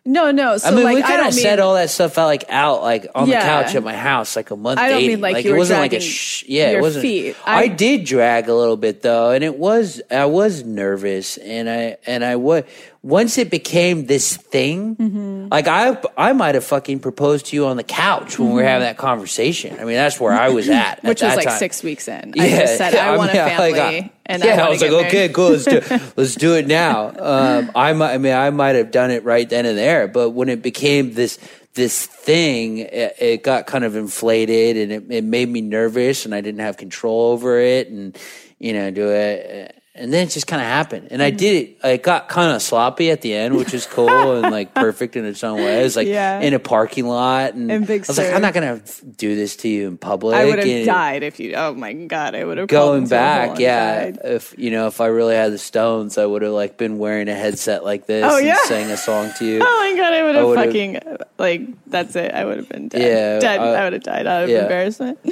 [0.04, 0.56] No, no.
[0.58, 3.06] So I mean, like, we kind of said all that stuff out like out like
[3.14, 3.38] on Yeah.
[3.38, 4.80] the couch at my house like a month.
[4.80, 5.08] I don't dating.
[5.10, 7.02] mean, like, you it were wasn't like a dragging sh- yeah, it wasn't.
[7.02, 7.36] feet.
[7.46, 11.70] I, I- did drag a little bit though, and it was I was nervous, and
[11.70, 12.64] I and I was
[13.02, 14.96] once it became this thing.
[14.96, 15.48] Mm-hmm.
[15.50, 18.62] Like I I might have fucking proposed to you on the couch when we were
[18.62, 19.78] having that conversation.
[19.78, 21.58] I mean, that's where I was at, at which was like time.
[21.58, 22.34] six weeks in.
[22.38, 24.80] I just said I, want mean, a family, like, I- and yeah, I, I, was
[24.80, 25.80] like, get okay, cool, let's do
[26.16, 27.08] let's do it now.
[27.08, 30.30] Um, I might, I mean, I might have done it right then and there, but
[30.30, 31.38] when it became this
[31.74, 36.34] this thing, it, it got kind of inflated, and it, it made me nervous, and
[36.34, 38.16] I didn't have control over it, and
[38.58, 39.81] you know, do it.
[39.94, 41.36] And then it just kind of happened, and I Mm-hmm.
[41.36, 41.86] did it.
[41.86, 44.08] It got kind of sloppy at the end, which is cool
[44.42, 45.80] and like perfect in its own way.
[45.80, 46.40] It was like Yeah.
[46.40, 48.80] in a parking lot, and Big I was like, I'm not gonna
[49.18, 50.34] do this to you in public.
[50.34, 51.52] I would have died if you.
[51.56, 54.12] Oh my god, I would have going into a hole back, yeah.
[54.24, 57.28] If you know, if I really had the stones, I would have like been wearing
[57.28, 58.64] a headset like this Oh, and yeah.
[58.64, 59.60] sang a song to you.
[59.62, 61.00] Oh my god, I would have fucking
[61.36, 62.32] like that's it.
[62.32, 63.02] I would have been dead.
[63.02, 63.60] Yeah, dead.
[63.60, 64.62] I- I, would have died out of yeah.
[64.62, 65.18] embarrassment.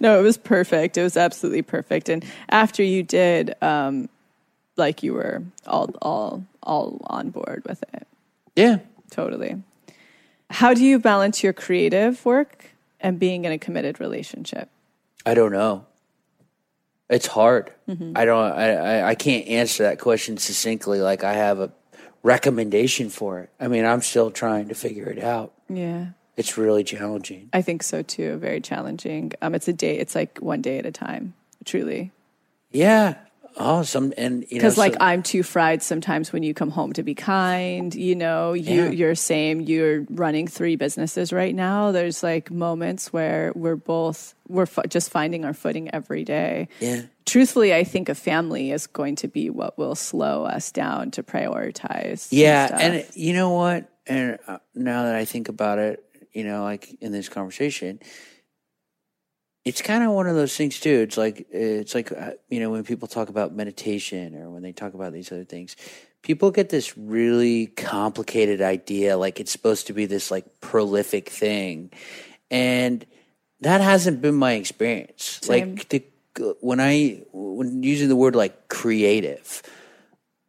[0.00, 0.96] No, it was perfect.
[0.96, 2.08] It was absolutely perfect.
[2.08, 3.89] And after you did, um,
[4.80, 8.06] like you were all all all on board with it.
[8.56, 8.78] Yeah,
[9.10, 9.62] Totally.
[10.50, 12.64] How do you balance your creative work
[12.98, 14.68] and being in a committed relationship?
[15.24, 15.86] I don't know.
[17.08, 17.72] It's hard.
[17.88, 18.12] Mm-hmm.
[18.16, 18.52] I don't.
[18.52, 21.00] I, I I can't answer that question succinctly.
[21.00, 21.70] Like I have a
[22.22, 23.50] recommendation for it.
[23.60, 25.52] I mean, I'm still trying to figure it out.
[25.68, 26.06] Yeah.
[26.36, 27.48] It's really challenging.
[27.52, 28.36] I think so too.
[28.38, 29.32] Very challenging.
[29.42, 29.98] Um, it's a day.
[29.98, 31.34] It's like one day at a time.
[31.64, 32.10] Truly,
[32.72, 33.14] Yeah.
[33.56, 36.70] Oh, some and you know, because like so- I'm too fried sometimes when you come
[36.70, 37.94] home to be kind.
[37.94, 38.90] You know, you Yeah.
[38.90, 39.60] you're same.
[39.60, 41.92] You're running three businesses right now.
[41.92, 46.68] There's like moments where we're both we're f- just finding our footing every day.
[46.80, 47.02] yeah.
[47.26, 51.22] Truthfully, I think a family is going to be what will slow us down to
[51.22, 52.26] prioritize.
[52.32, 52.80] Yeah, stuff.
[52.80, 53.88] and you know what?
[54.06, 58.00] And uh, now that I think about it, you know, like in this conversation,
[59.64, 61.00] it's kind of one of those things too.
[61.00, 64.72] It's like it's like uh, you know when people talk about meditation or when they
[64.72, 65.76] talk about these other things,
[66.22, 71.90] people get this really complicated idea like it's supposed to be this like prolific thing,
[72.50, 73.04] and
[73.60, 75.40] that hasn't been my experience.
[75.42, 75.76] Same.
[75.76, 76.04] Like the
[76.60, 79.62] when I when using the word like creative,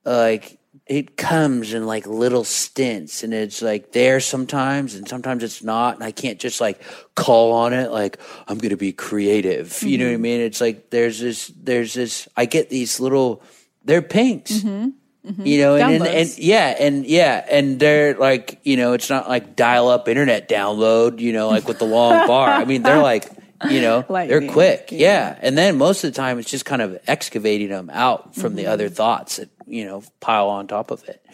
[0.05, 0.57] like
[0.87, 5.95] it comes in like little stints and it's like there sometimes and sometimes it's not
[5.95, 6.81] and i can't just like
[7.15, 9.81] call on it like i'm gonna be creative.
[9.83, 10.21] You know what i mm-hmm.
[10.23, 10.41] mean?
[10.41, 13.41] It's like there's this there's this i get these little
[13.85, 14.51] they're pinks.
[14.51, 14.89] Mm-hmm.
[15.29, 15.45] Mm-hmm.
[15.45, 19.29] You know and, and, and yeah and yeah and they're like you know it's not
[19.29, 22.49] like dial up internet download you know like with the long bar.
[22.49, 23.29] I mean they're like
[23.69, 24.89] you know they're quick.
[24.91, 24.97] Yeah.
[25.29, 25.39] yeah.
[25.41, 28.63] And then most of the time it's just kind of excavating them out from the
[28.63, 28.71] Mm-hmm.
[28.71, 31.25] other thoughts that you know pile on top of it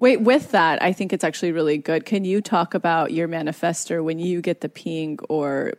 [0.00, 2.04] Wait, with that, I think it's actually really good.
[2.06, 5.72] Can you talk about your manifestor when you get the ping, or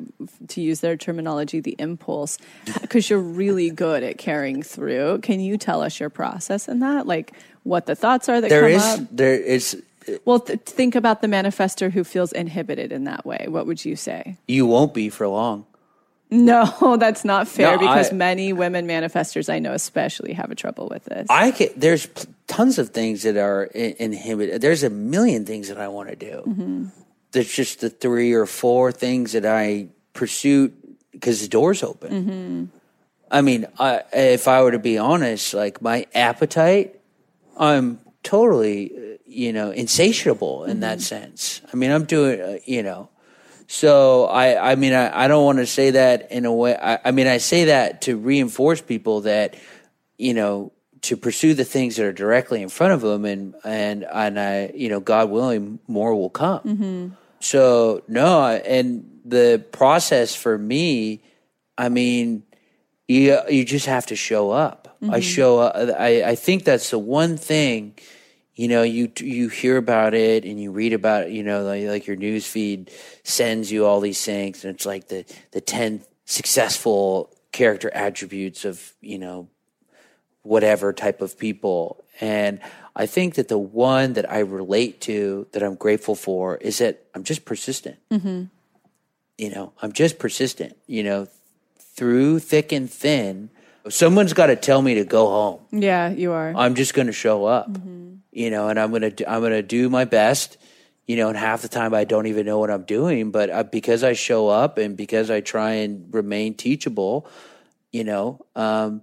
[0.49, 2.37] to use their terminology, the impulse?
[2.81, 5.19] Because you're really good at carrying through.
[5.19, 7.07] Can you tell us your process in that?
[7.07, 7.33] Like
[7.63, 8.99] what the thoughts are that there come is up?
[9.11, 9.81] there is
[10.25, 13.45] Well, th- think about the manifestor who feels inhibited in that way.
[13.47, 14.37] What would you say?
[14.47, 15.65] you won't be for long
[16.31, 20.55] No, that's not fair No, because I- many women manifestors I know especially have a
[20.55, 21.27] trouble with this.
[21.29, 22.07] i can there's
[22.47, 26.43] tons of things that are inhibited there's a million things that i want to do
[26.47, 26.85] Mm-hmm.
[27.31, 30.71] there's just the three or four things that i pursue
[31.11, 32.65] because the door's open Mm-hmm.
[33.31, 36.99] I mean, I, if I were to be honest, like my appetite,
[37.57, 41.61] I'm totally, uh, you know, insatiable in that sense.
[41.71, 43.09] I mean, I'm doing, uh, you know,
[43.71, 46.75] so I, I mean, I, I don't want to say that in a way.
[46.75, 49.55] I, I mean, I say that to reinforce people that,
[50.17, 54.07] you know, to pursue the things that are directly in front of them, and and
[54.11, 56.59] and I, you know, God willing, more will come.
[56.61, 57.07] Mm-hmm.
[57.41, 61.21] So no, and the process for me,
[61.77, 62.41] I mean,
[63.07, 64.97] you you just have to show up.
[65.03, 65.21] I mm-hmm.
[65.21, 65.75] show up.
[65.95, 67.99] I I think that's the one thing.
[68.59, 71.31] You know, you you hear about it and you read about it.
[71.31, 72.91] You know, like, like your news feed
[73.23, 78.91] sends you all these things, and it's like the the ten successful character attributes of
[78.99, 79.47] you know
[80.41, 82.03] whatever type of people.
[82.19, 82.59] And
[82.97, 87.05] I think that the one that I relate to that I'm grateful for is that
[87.15, 87.95] I'm just persistent.
[88.11, 88.43] Mm-hmm.
[89.37, 91.29] You know, I'm just persistent, you know,
[91.77, 93.51] through thick and thin.
[93.87, 95.61] Someone's got to tell me to go home.
[95.71, 96.53] Yeah, you are.
[96.53, 98.15] I'm just going to show up, mm-hmm.
[98.31, 100.57] You know, and I'm going to, I'm to do my best,
[101.07, 103.63] you know, and half the time I don't even know what I'm doing, but uh,
[103.63, 107.27] because I show up and because I try and remain teachable,
[107.91, 109.01] you know, um,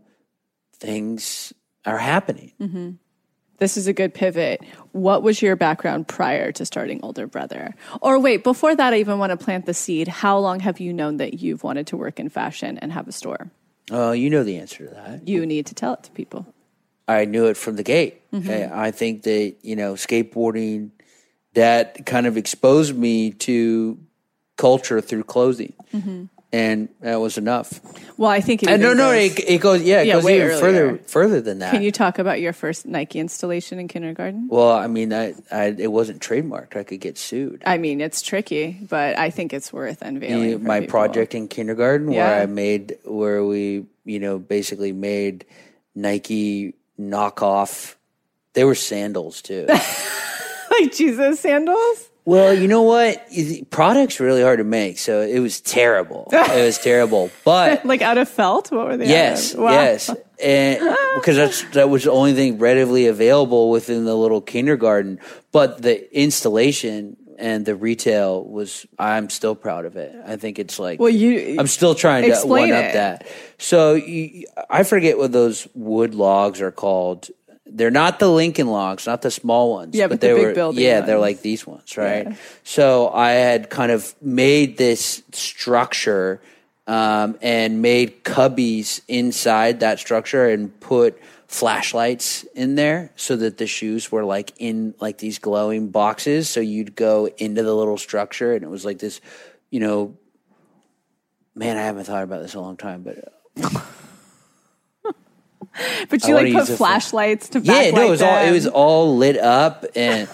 [0.74, 1.52] things
[1.84, 2.52] are happening.
[3.58, 4.60] this is a good pivot.
[4.92, 7.74] What was your background prior to starting Older Brother?
[8.00, 10.08] Or wait, before that, I even want to plant the seed.
[10.08, 13.12] How long have you known that you've wanted to work in fashion and have a
[13.12, 13.50] store?
[13.90, 15.28] Oh, you know the answer to that.
[15.28, 16.46] You need to tell it to people.
[17.08, 18.20] I knew it from the gate.
[18.32, 18.50] Mm-hmm.
[18.74, 20.90] I I think that, you know, skateboarding,
[21.54, 23.98] that kind of exposed me to
[24.56, 25.72] culture through clothing.
[25.92, 26.24] Mm-hmm.
[26.52, 27.80] And that was enough.
[28.16, 30.42] Well, I think it no, no, goes- it, it goes, yeah, it Yeah, goes even
[30.46, 30.58] earlier.
[30.60, 31.72] further, further than that.
[31.72, 34.48] Can you talk about your first Nike installation in kindergarten?
[34.48, 36.76] well, I mean, I, I, it wasn't trademarked.
[36.76, 37.62] I could get sued.
[37.66, 40.48] I mean, it's tricky, but I think it's worth unveiling.
[40.50, 40.92] You- my people.
[40.92, 45.44] project in kindergarten where I made where we you know basically made
[45.94, 47.94] Nike knockoff.
[48.54, 49.66] They were sandals too.
[50.70, 52.08] like Jesus sandals.
[52.24, 53.22] well, you know what?
[53.70, 56.28] Products really hard to make, so it was terrible.
[56.32, 58.72] it was terrible, but Like out of felt?
[58.72, 59.08] What were they?
[59.08, 59.54] yes?
[59.54, 59.70] Wow.
[59.70, 60.10] yes,
[60.42, 60.80] and
[61.16, 65.20] because that's that was the only thing readily available within the little kindergarten.
[65.52, 68.86] But the installation and the retail was.
[68.98, 70.14] I'm still proud of it.
[70.26, 71.56] I think it's like Well, you.
[71.58, 72.92] I'm still trying to one up it.
[72.94, 73.26] that.
[73.58, 77.28] So you, I forget what those wood logs are called.
[77.68, 79.94] They're not the Lincoln logs, not the small ones.
[79.96, 80.54] Yeah, but the they big were.
[80.54, 82.28] building yeah, they're like these ones, right?
[82.28, 82.36] Yeah.
[82.62, 86.40] So I had kind of made this structure
[86.86, 93.66] um, and made cubbies inside that structure and put flashlights in there so that the
[93.66, 96.48] shoes were like in like these glowing boxes.
[96.48, 99.20] So you'd go into the little structure and it was like this,
[99.70, 100.16] you know,
[101.54, 103.32] man, I haven't thought about this in a long time, but
[106.08, 109.36] but you like put flashlights to yeah, no, it was all it was all lit
[109.36, 110.28] up, and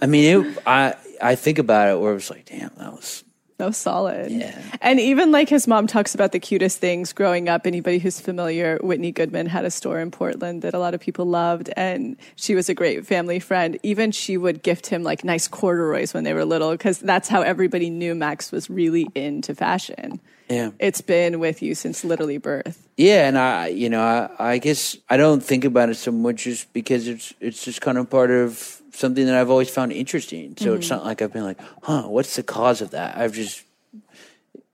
[0.00, 3.24] I mean, it, I I think about it where it was like, damn, that was
[3.62, 4.32] So solid.
[4.32, 4.60] Yeah.
[4.80, 7.64] And even like his mom talks about the cutest things growing up.
[7.64, 11.26] Anybody who's familiar, Whitney Goodman had a store in Portland that a lot of people
[11.26, 11.70] loved.
[11.76, 13.78] And she was a great family friend.
[13.84, 17.42] Even she would gift him like nice corduroys when they were little because that's how
[17.42, 20.18] everybody knew Max was really into fashion.
[20.48, 20.70] yeah.
[20.80, 22.88] It's been with you since literally birth.
[22.96, 26.44] Yeah, and I, you know, I, I guess I don't think about it so much
[26.44, 30.56] just because it's it's just kind of part of something that I've always found interesting.
[30.58, 33.16] So it's not like I've been like, huh, what's the cause of that?
[33.16, 33.64] I've just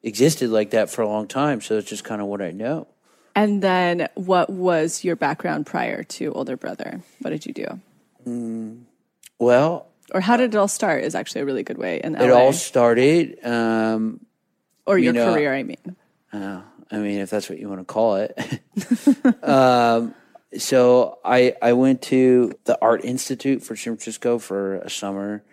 [0.02, 2.86] existed like that for a long time, so it's just kind of what I know.
[3.34, 7.00] And then what was your background prior to older brother?
[7.20, 8.84] What did you do?
[9.38, 12.24] Well, Or how did it all start is actually a really good way LA.
[12.24, 13.38] it all started.
[13.44, 14.20] Um,
[14.86, 15.96] or your know, career, I mean.
[16.32, 18.36] Uh, I mean, if that's what you want to call it.
[19.42, 20.14] um,
[20.56, 25.44] so I I went to the Art Institute for San Francisco for a summer,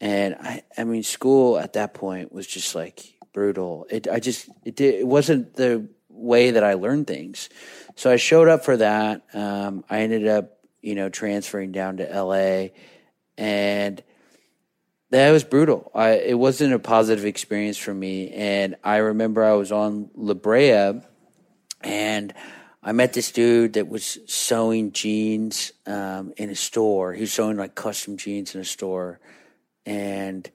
[0.00, 3.86] and I I mean, school at that point was just like brutal.
[3.90, 7.48] It I just it did it wasn't the way that I learned things.
[7.96, 9.24] So I showed up for that.
[9.34, 12.72] Um, I ended up you know transferring down to L.A.
[13.36, 14.02] and
[15.10, 15.90] that was brutal.
[15.94, 18.30] I, it wasn't a positive experience for me.
[18.32, 21.00] And I remember I was on La Brea
[21.80, 22.34] and
[22.86, 27.12] I met this dude that was sewing jeans um, in a store.
[27.14, 29.18] He was sewing like custom jeans in a store.
[29.84, 30.48] And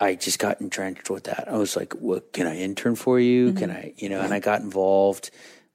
[0.00, 1.46] I just got entrenched with that.
[1.46, 3.52] I was like, what, can I intern for you?
[3.52, 5.30] Can I, you know, and I got involved.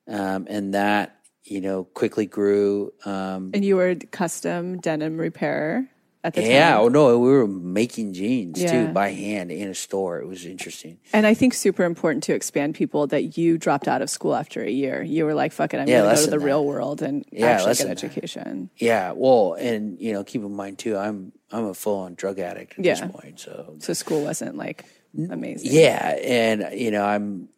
[0.08, 2.92] Um, and that, you know, quickly grew.
[3.06, 5.86] Um, And you were custom denim repairer.
[6.24, 6.80] At the Yeah, time.
[6.82, 8.72] oh no, we were making jeans Yeah.
[8.72, 10.20] too by hand in a store.
[10.20, 10.98] It was interesting.
[11.14, 14.62] And I think super important to expand people that you dropped out of school after
[14.64, 15.02] a year.
[15.02, 17.02] You were like, fuck it, I'm Yeah, going to go to the than real world
[17.02, 17.92] and Yeah, actually get that.
[18.04, 18.70] education.
[18.78, 22.38] Yeah, well, and you know, keep in mind too, I'm I'm a full on drug
[22.40, 22.96] addict at Yeah.
[22.96, 23.40] this point.
[23.40, 24.86] So So school wasn't like
[25.30, 25.72] amazing.
[25.72, 27.50] yeah, and you know, I'm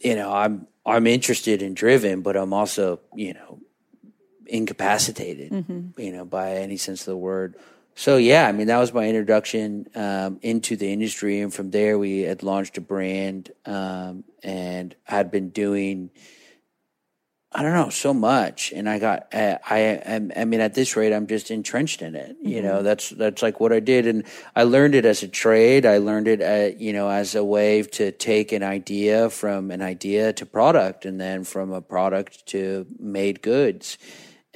[0.00, 3.60] you know, I'm I'm interested and driven, but I'm also, you know,
[4.48, 6.00] incapacitated, Mm-hmm.
[6.00, 7.56] you know, by any sense of the word.
[7.94, 11.98] So yeah, I mean that was my introduction um, into the industry, and from there
[11.98, 16.10] we had launched a brand, um, and had been doing,
[17.52, 20.94] I don't know, so much, and I got, I, I, am- I mean, at this
[20.94, 22.36] rate, I'm just entrenched in it.
[22.42, 24.24] You know, that's that's like what I did, and
[24.54, 25.86] I learned it as a trade.
[25.86, 29.80] I learned it, uh you know, as a way to take an idea from an
[29.80, 33.96] idea to product, and then from a product to made goods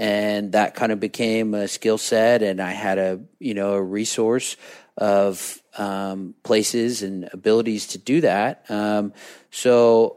[0.01, 3.83] and that kind of became a skill set and i had a you know a
[3.83, 4.57] resource
[4.97, 8.71] of um, places and abilities to do that.
[8.71, 9.13] Um,
[9.51, 10.17] so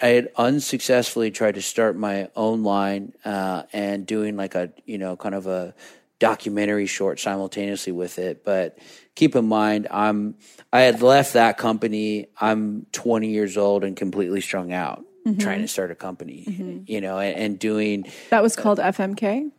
[0.00, 4.98] i had unsuccessfully tried to start my own line uh, and doing like a you
[4.98, 5.74] know kind of a
[6.18, 8.44] documentary short simultaneously with it.
[8.44, 8.78] But
[9.14, 10.34] keep in mind i'm
[10.72, 15.04] i had left that company i'm 20 years old and completely strung out
[15.38, 19.50] trying to start a company you know and, and doing That was called FMK?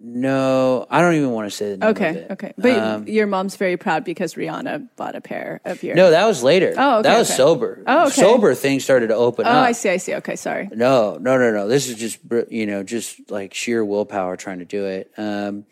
[0.00, 2.52] no, I don't even want to say the name of Okay, okay.
[2.56, 5.96] But Um, your mom's very proud because Rihanna bought a pair of your.
[5.96, 6.72] no, that was later.
[6.78, 7.36] Oh, okay, that was okay.
[7.36, 7.82] sober.
[7.84, 8.20] Oh, okay.
[8.22, 9.56] Sober things started to open Oh, up.
[9.56, 10.14] Oh, I see, I see.
[10.14, 10.68] Okay, sorry.
[10.72, 11.66] No, no, no, no.
[11.66, 15.10] This is just you know just like sheer willpower trying to do it.
[15.18, 15.66] Um,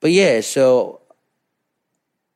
[0.00, 1.02] but yeah, so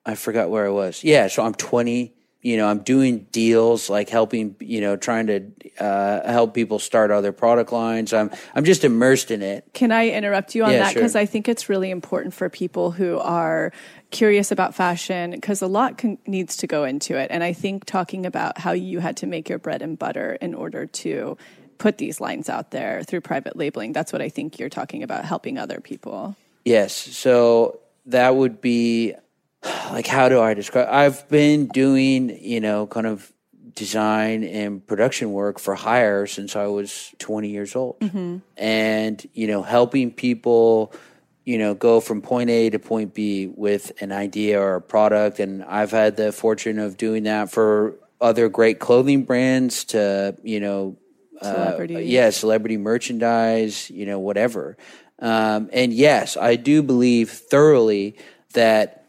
[0.06, 1.02] I forgot where I was.
[1.02, 2.12] Yeah, so I'm 20.
[2.42, 4.56] You know, I'm doing deals like helping.
[4.60, 8.12] You know, trying to uh, help people start other product lines.
[8.12, 9.64] I'm I'm just immersed in it.
[9.72, 10.92] Can I interrupt you on Yeah, that?
[10.92, 11.02] sure.
[11.02, 13.72] Because I think it's really important for people who are
[14.10, 17.30] curious about fashion, because a lot con- needs to go into it.
[17.30, 20.52] And I think talking about how you had to make your bread and butter in
[20.54, 21.38] order to
[21.78, 25.24] put these lines out there through private labeling, that's what I think you're talking about,
[25.24, 26.36] helping other people.
[26.64, 26.92] Yes.
[26.92, 29.14] So that would be
[29.90, 33.32] like how do I describe I've been doing, you know, kind of
[33.74, 37.96] design and production work for hire since I was 20 years old.
[38.56, 40.92] And, you know, helping people,
[41.44, 45.40] you know, go from point A to point B with an idea or a product
[45.40, 50.60] and I've had the fortune of doing that for other great clothing brands to, you
[50.60, 50.96] know,
[51.40, 51.96] Celebrities.
[51.96, 54.76] uh, yeah, celebrity merchandise, you know, whatever.
[55.18, 58.16] Um, and yes, I do believe thoroughly
[58.52, 59.01] that,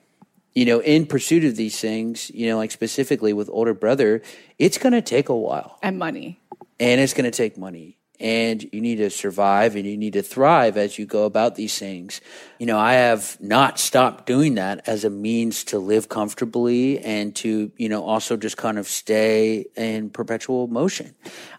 [0.56, 4.22] you know, in pursuit of these things, you know, like specifically with older brother,
[4.60, 6.40] it's going to take a while And money.
[6.80, 10.22] and it's going to take money and you need to survive and you need to
[10.22, 12.22] thrive as you go about these things.
[12.60, 17.36] You know, I have not stopped doing that as a means to live comfortably and
[17.38, 21.16] to, you know, also just kind of stay in perpetual motion.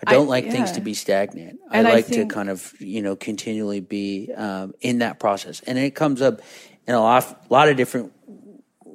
[0.06, 1.58] I don't like things to be stagnant.
[1.72, 5.18] And I I like think- to kind of, you know, continually be um, in that
[5.18, 5.60] process.
[5.66, 6.40] And it comes up
[6.86, 8.12] in a lot, lot of different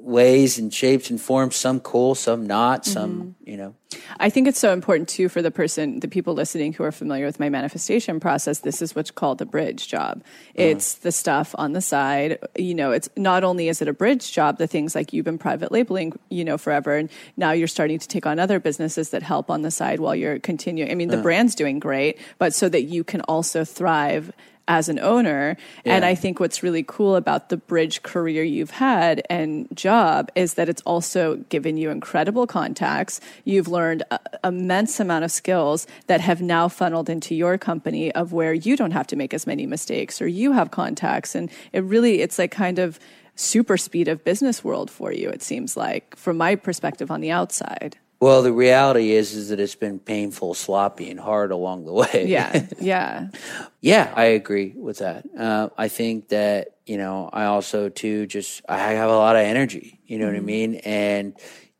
[0.02, 3.50] ways and shapes and forms, some cool, some not, some, mm-hmm.
[3.50, 3.74] you know.
[4.18, 7.26] I think it's so important too for the person, the people listening who are familiar
[7.26, 8.60] with my manifestation process.
[8.60, 10.22] This is what's called the bridge job.
[10.22, 10.62] Uh-huh.
[10.62, 12.38] It's the stuff on the side.
[12.56, 15.38] You know, it's not only is it a bridge job, the things like you've been
[15.38, 19.22] private labeling, you know, forever, and now you're starting to take on other businesses that
[19.22, 20.90] help on the side while you're continuing.
[20.90, 21.22] I mean, the uh-huh.
[21.22, 24.32] brand's doing great, but so that you can also thrive
[24.68, 25.56] as an owner.
[25.84, 30.54] And I think what's really cool about the bridge career you've had and job is
[30.54, 33.20] that it's also given you incredible contacts.
[33.44, 38.32] You've learned a immense amount of skills that have now funneled into your company of
[38.32, 41.34] where you don't have to make as many mistakes or you have contacts.
[41.34, 42.98] And it really, it's like kind of
[43.34, 47.30] super speed of business world for you, it seems like, from my perspective on the
[47.30, 47.96] outside.
[48.20, 52.26] Well, the reality is, is that it's been painful, sloppy, and hard along the way.
[52.28, 52.66] Yeah.
[52.78, 53.28] Yeah.
[53.80, 55.24] yeah, I agree with that.
[55.36, 59.42] Uh, I think that you know, I also too just I have a lot of
[59.42, 60.00] energy.
[60.06, 60.74] You know what I mean?
[60.76, 61.34] And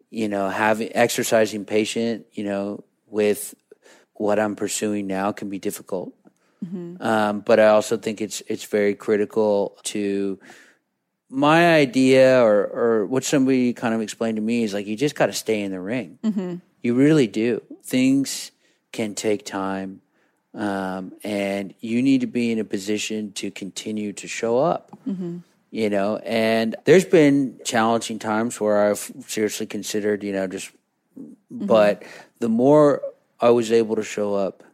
[0.08, 3.54] you know, having exercising patient, you know, with
[4.14, 6.14] what I'm pursuing now can be difficult.
[7.00, 10.38] Um, but I also think it's it's very critical to
[11.30, 15.14] my idea or or what somebody kind of explained to me is like you just
[15.14, 16.18] got to stay in the ring.
[16.24, 16.56] Mm-hmm.
[16.82, 17.62] You really do.
[17.84, 18.50] Things
[18.92, 20.00] can take time,
[20.54, 24.98] um, and you need to be in a position to continue to show up.
[25.06, 25.38] Mm-hmm.
[25.70, 30.70] You know, and there's been challenging times where I've seriously considered, you know, just.
[31.18, 31.66] Mm-hmm.
[31.66, 32.02] But
[32.40, 33.02] the more
[33.40, 34.64] I was able to show up,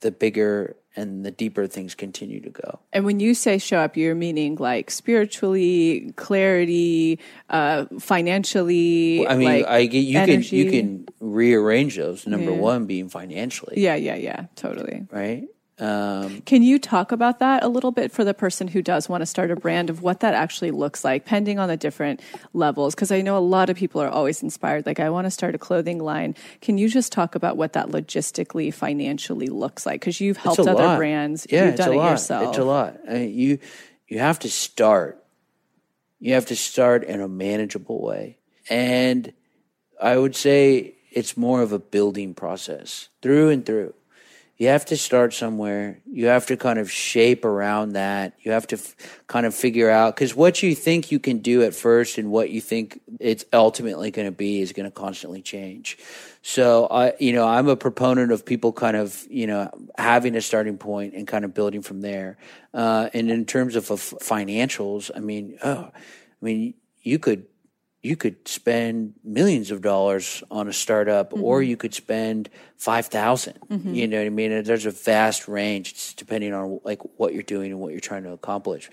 [0.00, 2.80] the bigger and the deeper things continue to go.
[2.92, 7.18] And when you say show up, you're meaning like spiritually, clarity,
[7.50, 9.26] uh, financially.
[9.26, 10.48] I mean, like I get you energy.
[10.48, 12.26] can you can rearrange those.
[12.26, 12.58] Number Yeah.
[12.58, 15.06] one being financially, Yeah, yeah, yeah, totally.
[15.10, 15.44] right?
[15.78, 19.20] Um, Can you talk about that a little bit for the person who does want
[19.20, 22.20] to start a brand of what that actually looks like, pending on the different
[22.54, 22.94] levels?
[22.94, 25.54] Because I know a lot of people are always inspired, like, I want to start
[25.54, 26.34] a clothing line.
[26.62, 30.00] Can you just talk about what that logistically, financially looks like?
[30.00, 30.96] Because you've helped other lot.
[30.96, 32.10] brands, Yeah, you've it's done a it lot.
[32.12, 32.48] yourself.
[32.48, 32.96] It's a lot.
[33.08, 33.58] I mean, you
[34.08, 35.22] you have to start.
[36.20, 38.38] You have to start in a manageable way,
[38.70, 39.30] and
[40.00, 43.92] I would say it's more of a building process through and through.
[44.58, 46.00] You have to start somewhere.
[46.10, 48.32] You have to kind of shape around that.
[48.40, 48.96] You have to f-
[49.26, 52.48] kind of figure out because what you think you can do at first and what
[52.48, 55.98] you think it's ultimately going to be is going to constantly change.
[56.40, 60.40] So I, you know, I'm a proponent of people kind of, you know, having a
[60.40, 62.38] starting point and kind of building from there.
[62.72, 67.46] Uh, and in terms of, of financials, I mean, oh, I mean, you could
[68.02, 71.70] you could spend millions of dollars on a startup or mm-hmm.
[71.70, 73.94] you could spend 5000 mm-hmm.
[73.94, 74.62] you know what i mean?
[74.62, 78.24] There's a vast range it's depending on like what you're doing and what you're trying
[78.24, 78.90] to accomplish.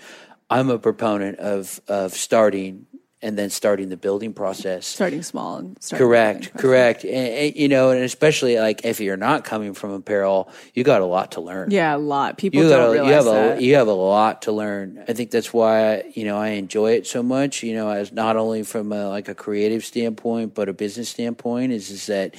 [0.50, 2.88] I'm a proponent of of starting
[3.24, 7.68] and then starting the building process Starting small and starting correct correct and, and, you
[7.68, 11.42] know and especially like if you're not coming from apparel you got a lot to
[11.42, 12.38] learn Yeah, a lot.
[12.38, 13.58] People you don't a, realize you have that.
[13.58, 15.04] a you have a lot to learn.
[15.08, 17.64] I think that's why you know I enjoy it so much.
[17.64, 21.72] You know, as not only from a, like a creative standpoint, but a business standpoint,
[21.72, 22.36] is is that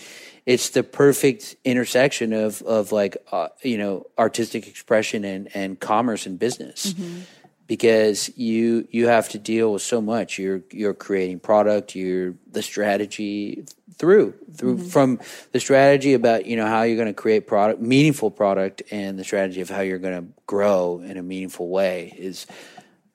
[0.46, 6.26] it's the perfect intersection of of like uh, you know artistic expression and and commerce
[6.26, 6.92] and business.
[6.92, 7.20] Mm-hmm.
[7.66, 10.38] Because you you have to deal with so much.
[10.38, 11.94] You're you're creating product.
[11.94, 13.64] You're the strategy
[13.96, 14.86] through through Mm-hmm.
[14.88, 15.20] from
[15.52, 19.24] the strategy about you know how you're going to create product meaningful product and the
[19.24, 22.46] strategy of how you're going to grow in a meaningful way is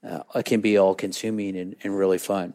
[0.08, 2.54] uh, it can be all consuming and, and really fun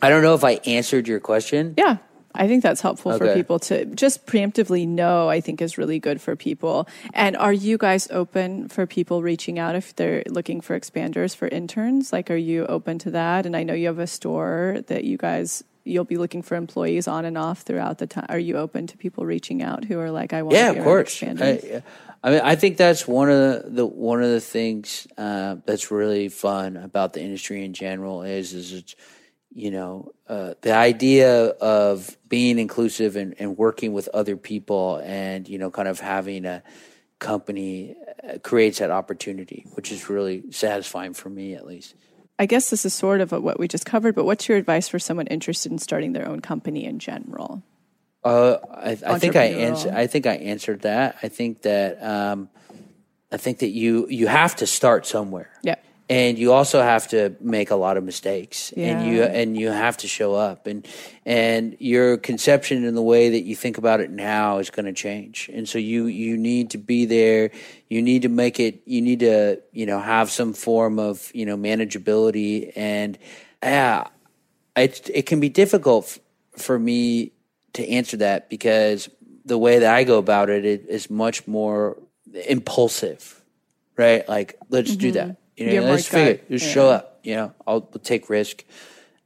[0.00, 1.98] i don't know if i answered your question Yeah.
[2.34, 6.20] I think that's helpful for people to just preemptively know, I think is really good
[6.20, 6.88] for people.
[7.12, 11.46] And are you guys open for people reaching out if they're looking for expanders for
[11.48, 12.12] interns?
[12.12, 13.46] Like, are you open to that?
[13.46, 17.06] And I know you have a store that you guys, you'll be looking for employees
[17.06, 18.26] on and off throughout the time.
[18.28, 20.78] Are you open to people reaching out who are like, I want yeah to be
[20.80, 21.22] of course?
[21.22, 21.82] I,
[22.24, 25.90] I mean i think that's one of the, the one of the things uh, that's
[25.90, 28.96] really fun about the industry in general is is it's
[29.54, 35.48] you know uh, the idea of being inclusive and, and working with other people and
[35.48, 36.62] you know kind of having a
[37.20, 37.94] company
[38.28, 41.94] uh, creates that opportunity which is really satisfying for me at least
[42.38, 44.98] I guess this is sort of what we just covered, but what's your advice for
[44.98, 47.62] someone interested in starting their own company in general?
[48.24, 49.92] Uh, I, I think I answered.
[49.92, 51.16] I think I answered that.
[51.22, 52.48] I think that um,
[53.30, 55.50] I think that you you have to start somewhere.
[55.62, 55.76] Yeah.
[56.08, 59.96] And you also have to make a lot of mistakes, and you and you have
[59.98, 60.86] to show up, and
[61.24, 64.92] and your conception and the way that you think about it now is going to
[64.92, 67.50] change, and so you you need to be there.
[67.88, 68.82] You need to make it.
[68.84, 73.16] You need to you know have some form of you know manageability, and
[73.62, 74.08] yeah,
[74.76, 76.18] it it can be difficult f-
[76.60, 77.32] for me
[77.72, 79.08] to answer that because
[79.46, 81.96] the way that I go about it, it is much more
[82.46, 83.42] impulsive,
[83.96, 84.28] right?
[84.28, 85.28] Like let's do mm-hmm.
[85.28, 85.36] that.
[85.56, 86.34] You know, let's figure.
[86.34, 86.72] gut, Just yeah.
[86.72, 87.20] show up.
[87.22, 88.64] You know, I'll, we'll take risk.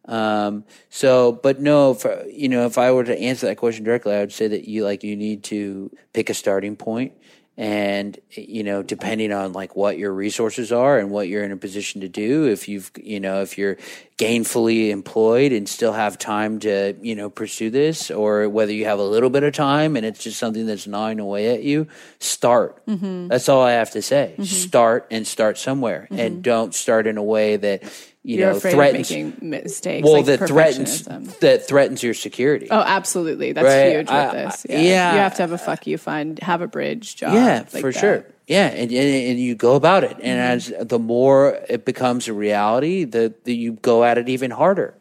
[0.05, 4.15] Um, so, but no, uh, you know, if I were to answer that question directly,
[4.15, 7.13] I would say that you like you need to pick a starting point
[7.59, 11.57] and you know depending on like what your resources are and what you're in a
[11.57, 13.77] position to do if you've you know if you're
[14.17, 19.01] gainfully employed and still have time to you know pursue this or whether you have
[19.01, 21.89] a little bit of time and it's just something that's gnawing away at you
[22.21, 22.87] start.
[22.87, 23.27] Mm-hmm.
[23.27, 24.35] That's all i have to say.
[24.35, 24.45] Mm-hmm.
[24.45, 26.07] Start and start somewhere.
[26.13, 26.21] Mm-hmm.
[26.21, 27.83] And don't start in a way that
[28.29, 30.05] you You're know afraid threatens of making mistakes.
[30.05, 31.05] well like that threatens
[31.41, 33.53] that threatens your security Oh, absolutely.
[33.53, 33.93] That's Right.
[33.93, 34.67] huge with I- this.
[34.69, 34.81] Yeah.
[34.81, 35.13] yeah.
[35.15, 37.33] You have to have a fuck you fund, have a bridge job.
[37.33, 37.99] Yeah, like for that.
[37.99, 38.27] sure.
[38.47, 40.81] Yeah, and, and and you go about it, and Mm-hmm.
[40.83, 44.95] as the more it becomes a reality, the, the you go at it even harder.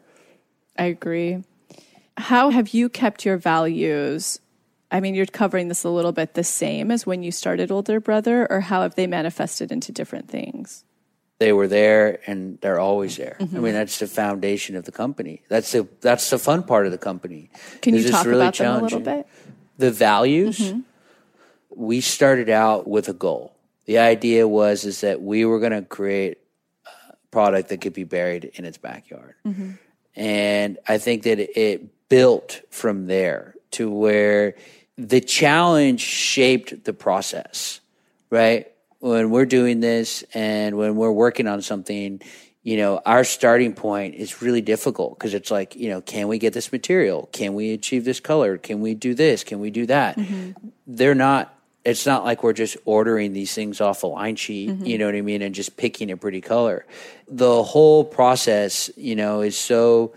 [0.78, 1.42] I agree.
[2.16, 4.38] How have you kept your values?
[4.90, 8.00] I mean, you're covering this a little bit the same as when you started Older
[8.00, 10.84] Brother, or how have they manifested into different things?
[11.38, 13.36] They were there, and they're always there.
[13.38, 13.56] Mm-hmm.
[13.56, 15.42] I mean, that's the foundation of the company.
[15.48, 17.50] That's the that's the fun part of the company.
[17.80, 19.26] Can you talk really about them a little bit?
[19.78, 20.80] the values Mm-hmm.
[21.70, 23.54] we started out with a goal
[23.84, 26.38] the idea was is that we were going to create
[26.84, 29.70] a product that could be buried in its backyard Mm-hmm.
[30.16, 34.56] and i think that it built from there to where
[34.96, 37.78] the challenge shaped the process
[38.30, 38.66] right
[39.00, 42.20] when we're doing this and when we're working on something,
[42.62, 46.38] you know, our starting point is really difficult because it's like, you know, can we
[46.38, 47.28] get this material?
[47.32, 48.58] Can we achieve this color?
[48.58, 49.44] Can we do this?
[49.44, 50.16] Can we do that?
[50.16, 50.68] Mm-hmm.
[50.86, 51.54] They're not,
[51.84, 54.84] it's not like we're just ordering these things off a line sheet, mm-hmm.
[54.84, 55.40] you know what I mean?
[55.42, 56.84] And just picking a pretty color.
[57.28, 60.12] The whole process, you know, is so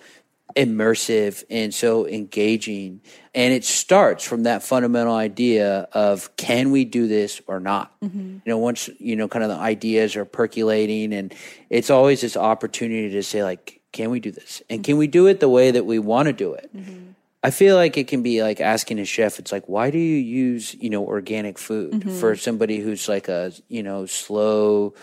[0.56, 3.02] immersive and so engaging.
[3.34, 7.94] And it starts from that fundamental idea of can we do this or not?
[8.02, 8.20] Mm-hmm.
[8.20, 11.34] You know, once, you know, kind of the ideas are percolating, and
[11.70, 14.62] it's always this opportunity to say, like, can we do this?
[14.70, 16.70] And can we do it the way that we want to do it?
[16.76, 17.12] Mm-hmm.
[17.44, 20.18] I feel like it can be like asking a chef, it's like, why do you
[20.18, 22.20] use, you know, organic food mm-hmm.
[22.20, 24.94] for somebody who's like a, you know, slow,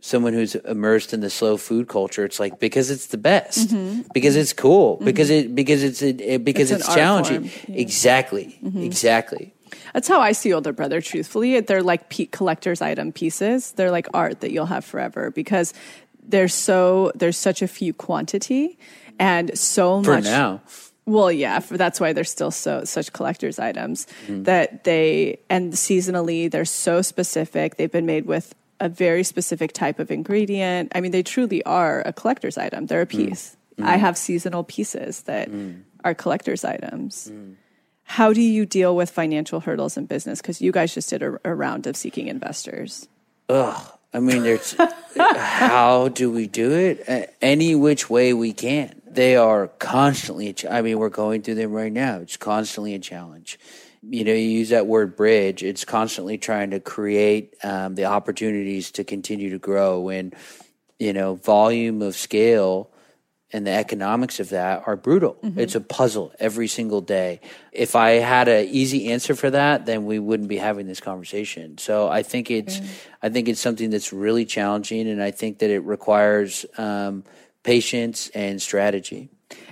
[0.00, 4.02] someone who's immersed in the slow food culture it's like because it's the best mm-hmm.
[4.14, 5.04] because it's cool mm-hmm.
[5.04, 7.50] because it because it's it, because it's, it's challenging yeah.
[7.68, 8.82] exactly mm-hmm.
[8.82, 9.54] exactly
[9.92, 14.40] that's how i see older brother truthfully they're like collector's item pieces they're like art
[14.40, 15.74] that you'll have forever because
[16.22, 18.78] there's so there's such a few quantity
[19.18, 20.62] and so For much now
[21.08, 24.44] well, yeah, for, that's why they're still so such collectors items mm.
[24.44, 27.76] that they and seasonally they're so specific.
[27.76, 30.92] They've been made with a very specific type of ingredient.
[30.94, 32.86] I mean, they truly are a collector's item.
[32.86, 33.28] They're a mm.
[33.30, 33.56] piece.
[33.78, 33.84] Mm.
[33.84, 35.82] I have seasonal pieces that mm.
[36.04, 37.30] are collector's items.
[37.32, 37.54] Mm.
[38.04, 40.40] How do you deal with financial hurdles in business?
[40.40, 43.06] Because you guys just did a, a, round of seeking investors.
[43.50, 43.92] Ugh.
[44.14, 44.74] I mean, there's
[45.16, 47.36] how do we do it?
[47.42, 49.02] Any which way we can.
[49.06, 50.54] They are constantly.
[50.68, 52.16] I mean, we're going through them right now.
[52.20, 53.58] It's constantly a challenge
[54.02, 55.62] you know, you use that word bridge.
[55.62, 60.00] It's constantly trying to create um, the opportunities to continue to grow.
[60.00, 60.32] When
[60.98, 62.90] you know, volume of scale
[63.52, 65.34] and the economics of that are brutal.
[65.42, 65.58] Mm-hmm.
[65.58, 67.40] It's a puzzle every single day.
[67.72, 71.78] If I had an easy answer for that, then we wouldn't be having this conversation.
[71.78, 72.88] So I think it's, mm.
[73.22, 77.24] I think it's something that's really challenging, and I think that it requires um,
[77.62, 79.30] patience and strategy.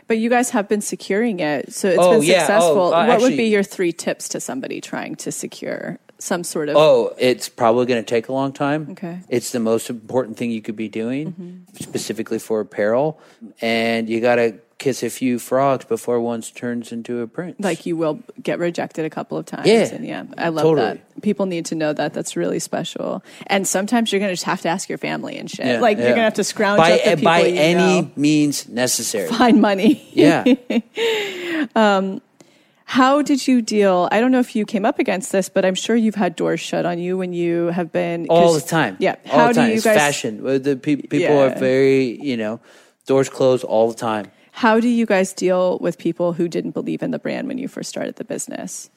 [0.08, 2.36] But you guys have been securing it, so it's oh, been yeah.
[2.36, 2.78] Oh, successful.
[2.78, 6.44] Oh, uh, what actually, would be your three tips to somebody trying to secure some
[6.44, 6.76] sort of?
[6.76, 8.88] Oh, it's probably going to take a long time.
[8.92, 11.74] Okay, it's the most important thing you could be doing, mm-hmm.
[11.74, 13.20] specifically for apparel,
[13.60, 17.56] and you got to kiss a few frogs before one turns into a prince.
[17.58, 19.66] Like you will get rejected a couple of times.
[19.66, 19.88] Yeah.
[19.92, 20.86] And yeah, I love totally.
[20.86, 21.22] that.
[21.22, 22.12] People need to know that.
[22.12, 23.24] That's really special.
[23.46, 25.66] And sometimes you're going to just have to ask your family and shit.
[25.66, 26.04] Yeah, like yeah.
[26.04, 28.10] you're going to have to scrounge by, up the people By any know.
[28.16, 29.28] means necessary.
[29.28, 30.06] Find money.
[30.12, 30.44] Yeah.
[31.74, 32.20] um,
[32.84, 34.08] how did you deal?
[34.12, 36.60] I don't know if you came up against this, but I'm sure you've had doors
[36.60, 38.96] shut on you when you have been all the time.
[39.00, 39.68] Yeah, all how the time.
[39.70, 39.96] do you guys?
[39.96, 40.62] Fashion.
[40.62, 41.46] The pe- people yeah.
[41.46, 42.60] are very, you know,
[43.06, 44.30] doors closed all the time.
[44.56, 47.68] How do you guys deal with people who didn't believe in the brand when you
[47.68, 48.88] first started the business?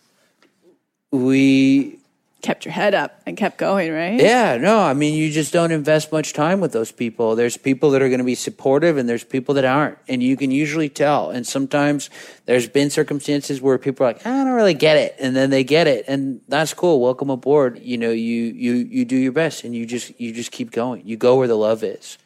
[1.11, 1.99] We
[2.41, 4.22] kept your head up and kept going, right?
[4.22, 7.36] Yeah, no, I mean, you just don't invest much time with those people.
[7.36, 9.98] There's people that are going to be supportive and there's people that aren't.
[10.07, 11.30] And you can usually tell.
[11.30, 12.10] And sometimes
[12.45, 15.18] there's been circumstances where people are like, I don't really get it.
[15.19, 16.06] And then they get it.
[16.07, 17.02] And that's cool.
[17.02, 17.80] Welcome aboard.
[17.80, 21.06] You know, you, you, you do your best and you just, you just keep going.
[21.06, 22.18] You go where the love is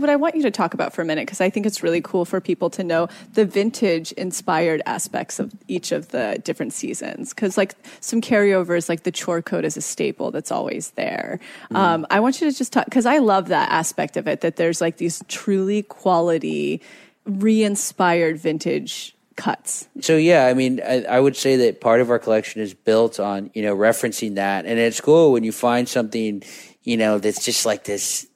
[0.00, 2.00] what I want you to talk about for a minute because I think it's really
[2.00, 7.30] cool for people to know the vintage inspired aspects of each of the different seasons.
[7.30, 11.40] Because like some carryovers, like the chore coat is a staple that's always there.
[11.70, 11.76] Mm.
[11.76, 14.56] Um, I want you to just talk because I love that aspect of it that
[14.56, 16.80] there's like these truly quality,
[17.24, 19.88] re-inspired vintage cuts.
[20.00, 23.18] So yeah, I mean, I, I, would say that part of our collection is built
[23.18, 26.42] on you know referencing that, and it's cool when you find something
[26.82, 28.26] you know that's just like this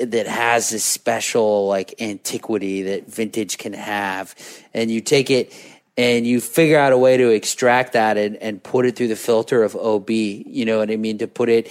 [0.00, 4.34] that has this special like antiquity that vintage can have.
[4.74, 5.52] And you take it
[5.96, 9.16] and you figure out a way to extract that and, and put it through the
[9.16, 11.18] filter of ob you know what i mean?
[11.18, 11.70] To put it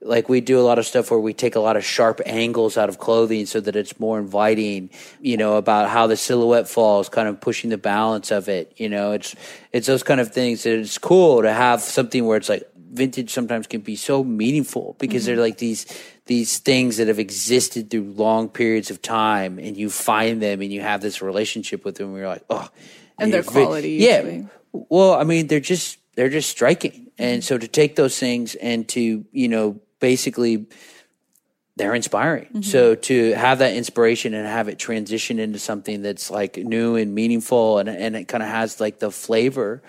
[0.00, 2.76] like we do a lot of stuff where we take a lot of sharp angles
[2.76, 4.90] out of clothing so that it's more inviting
[5.20, 8.72] you know about how the silhouette falls kind of pushing the balance of it.
[8.76, 9.34] You know it's
[9.72, 13.30] it's those kind of things that it's cool to have something where it's like vintage
[13.30, 15.36] sometimes can be so meaningful because mm-hmm.
[15.36, 15.86] they're like these
[16.26, 20.72] these things that have existed through long periods of time and you find them and
[20.72, 22.68] you have this relationship with them and you're like oh
[23.18, 24.48] and their quality yeah usually.
[24.72, 27.22] well i mean they're just they're just striking mm-hmm.
[27.22, 30.66] and so to take those things and to you know basically
[31.76, 32.62] they're inspiring mm-hmm.
[32.62, 37.14] so to have that inspiration and have it transition into something that's like new and
[37.14, 39.82] meaningful and, and it kind of has like the flavor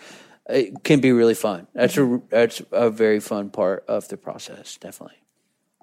[0.49, 2.25] it can be really fun that's a mm-hmm.
[2.29, 5.19] that's a very fun part of the process definitely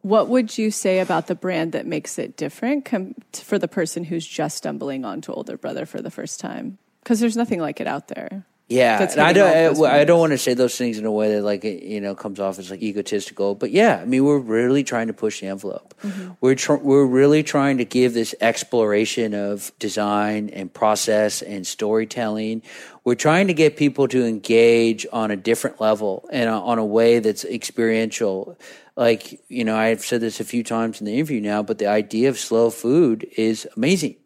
[0.06, 4.04] what would you say about the brand that makes it different com- for the person
[4.04, 6.78] who's just stumbling onto Older Brother for the first time?
[7.02, 8.46] Because there's nothing like it out there.
[8.68, 9.84] Yeah, I don't.
[9.84, 12.00] I, I don't want to say those things in a way that like it, you
[12.00, 13.54] know comes off as like egotistical.
[13.54, 15.94] But yeah, I mean we're really trying to push the envelope.
[16.02, 16.32] Mm-hmm.
[16.40, 22.62] We're tr- we're really trying to give this exploration of design and process and storytelling.
[23.06, 27.20] We're trying to get people to engage on a different level and on a way
[27.20, 28.58] that's experiential.
[28.96, 31.86] Like you know, I've said this a few times in the interview now, but the
[31.86, 34.16] idea of slow food is amazing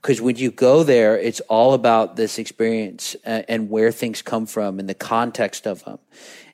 [0.00, 4.46] because when you go there, it's all about this experience uh, and where things come
[4.46, 5.98] from and the context of them.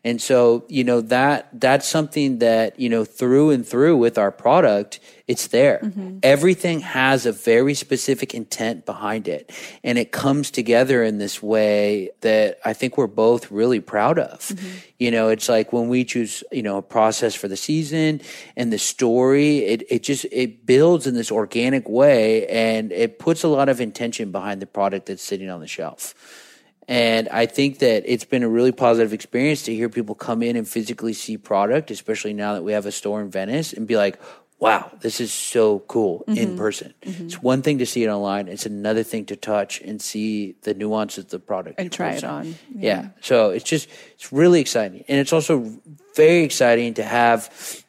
[0.07, 4.31] And so, you know, that that's something that, you know, through and through with our
[4.31, 5.81] product, it's there.
[5.83, 6.19] Mm-hmm.
[6.23, 9.51] Everything has a very specific intent behind it.
[9.83, 14.43] And it comes together in this way that I think we're both really proud of.
[14.43, 14.77] Mm-hmm.
[15.01, 18.20] You know, it's like when we choose, you know, a process for the season
[18.57, 23.43] and the story, it, it just it builds in this organic way and it puts
[23.43, 26.15] a lot of intention behind the product that's sitting on the shelf.
[26.88, 30.56] And I think that it's been a really positive experience to hear people come in
[30.56, 33.96] and physically see product, especially now that we have a store in Venice, and be
[33.96, 34.20] like,
[34.58, 36.38] wow, this is so cool mm-hmm.
[36.38, 36.94] in person.
[37.02, 37.26] Mm-hmm.
[37.26, 40.74] It's one thing to see it online, it's another thing to touch and see the
[40.74, 42.30] nuances of the product And try it person.
[42.30, 42.54] on.
[42.74, 43.08] Yeah.
[43.20, 45.04] So it's just, it's really exciting.
[45.08, 45.78] And it's also
[46.14, 47.84] very exciting to have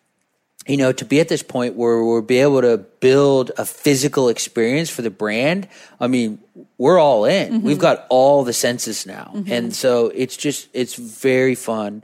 [0.67, 4.29] you know, to be at this point where we'll be able to build a physical
[4.29, 5.67] experience for the brand,
[5.99, 6.39] I mean,
[6.77, 7.61] we're all in.
[7.61, 9.31] We've got all the senses now.
[9.47, 12.03] And so it's just, it's very fun.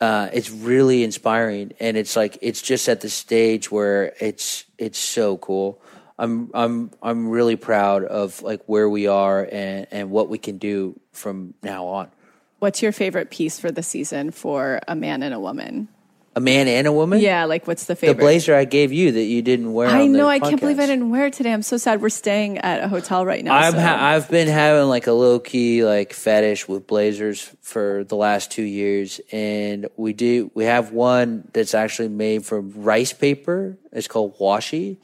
[0.00, 1.72] Uh, it's really inspiring.
[1.80, 5.80] And it's like, it's just at the stage where it's, it's so cool.
[6.18, 10.58] I'm, I'm, I'm really proud of like where we are and, and what we can
[10.58, 12.10] do from now on.
[12.58, 15.88] What's your favorite piece for the season for a man and a woman?
[16.36, 17.18] A man and a woman?
[17.20, 18.16] Yeah, like what's the favorite?
[18.18, 19.88] The blazer I gave you that you didn't wear.
[19.88, 20.28] I on the know.
[20.28, 21.50] I can't believe I didn't wear it today.
[21.50, 22.02] I'm so sad.
[22.02, 23.54] We're staying at a hotel right now.
[23.56, 28.04] I'm so- ha- I've been having like a low key like fetish with blazers for
[28.04, 33.14] the last two years, and we do we have one that's actually made from rice
[33.14, 33.78] paper.
[33.90, 34.98] It's called washi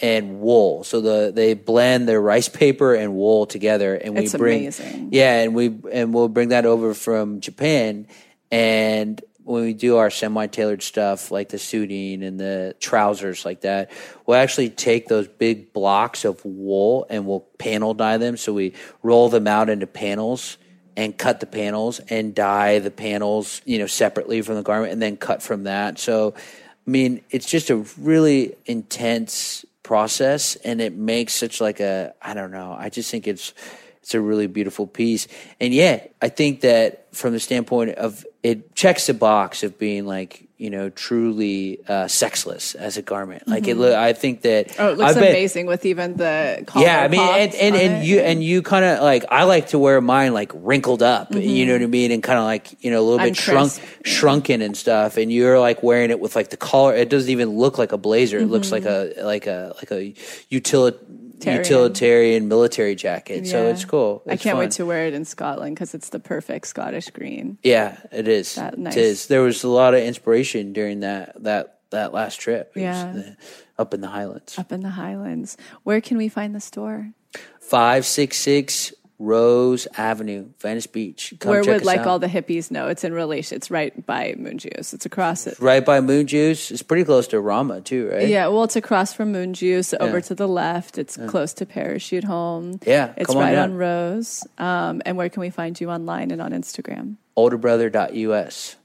[0.00, 0.84] and wool.
[0.84, 5.08] So the they blend their rice paper and wool together, and we It's bring amazing.
[5.10, 8.06] yeah, and we and we'll bring that over from Japan,
[8.52, 13.90] and when we do our semi-tailored stuff like the suiting and the trousers like that,
[14.26, 18.36] we'll actually take those big blocks of wool and we'll panel dye them.
[18.36, 20.58] So we roll them out into panels
[20.98, 25.00] and cut the panels and dye the panels, you know, separately from the garment and
[25.00, 25.98] then cut from that.
[25.98, 32.12] So, I mean, it's just a really intense process and it makes such like a,
[32.20, 33.54] I don't know, I just think it's,
[34.02, 35.28] it's a really beautiful piece.
[35.60, 40.06] And yeah, I think that from the standpoint of it checks the box of being
[40.06, 43.46] like, you know, truly uh, sexless as a garment.
[43.46, 43.80] Like it, mm-hmm.
[43.80, 47.20] look, I think that Oh, it looks amazing with even the collar yeah, I mean,
[47.20, 50.50] and and, and you and you kind of like I like to wear mine like
[50.54, 51.68] wrinkled up, you mm-hmm.
[51.68, 53.82] know what I mean, and kind of like you know a little bit shrunk, Uncrisp,
[53.82, 54.02] mm-hmm.
[54.04, 55.16] shrunken and stuff.
[55.16, 56.94] And you're like wearing it with like the collar.
[56.94, 58.38] It doesn't even look like a blazer.
[58.38, 60.12] It looks like a like a like a
[60.50, 61.17] utilit- Tarian.
[61.44, 63.46] Utilitarian military jacket.
[63.46, 64.22] So it's cool.
[64.26, 64.58] I can't fun.
[64.58, 67.58] wait to wear it in Scotland because it's the perfect Scottish green.
[67.62, 68.54] Yeah, it is.
[68.56, 68.96] That nice.
[68.96, 69.26] It is.
[69.28, 72.72] There was a lot of inspiration during that that that last trip.
[72.76, 73.12] It Yeah.
[73.12, 73.36] the-
[73.78, 74.58] up in the Highlands.
[74.58, 75.56] Up in the Highlands.
[75.84, 77.12] Where can we find the store?
[77.60, 81.34] Five six six Rose Avenue, Venice Beach.
[81.40, 82.06] Come Where would like out.
[82.06, 82.86] all the hippies know?
[82.86, 83.56] It's in relation.
[83.56, 84.94] It's right by Moon Juice.
[84.94, 85.58] It's across it.
[85.58, 86.70] right by Moon Juice.
[86.70, 88.28] It's pretty close to Rama too, right?
[88.28, 90.22] Yeah, well, it's across from Moon Juice, over Yeah.
[90.22, 90.98] to the left.
[90.98, 92.78] It's close to Parachute Home.
[92.86, 93.70] Yeah, it's on right down.
[93.72, 94.46] on Rose.
[94.56, 97.16] Um, and where can we find you online and on Instagram?
[97.36, 98.76] Olderbrother.us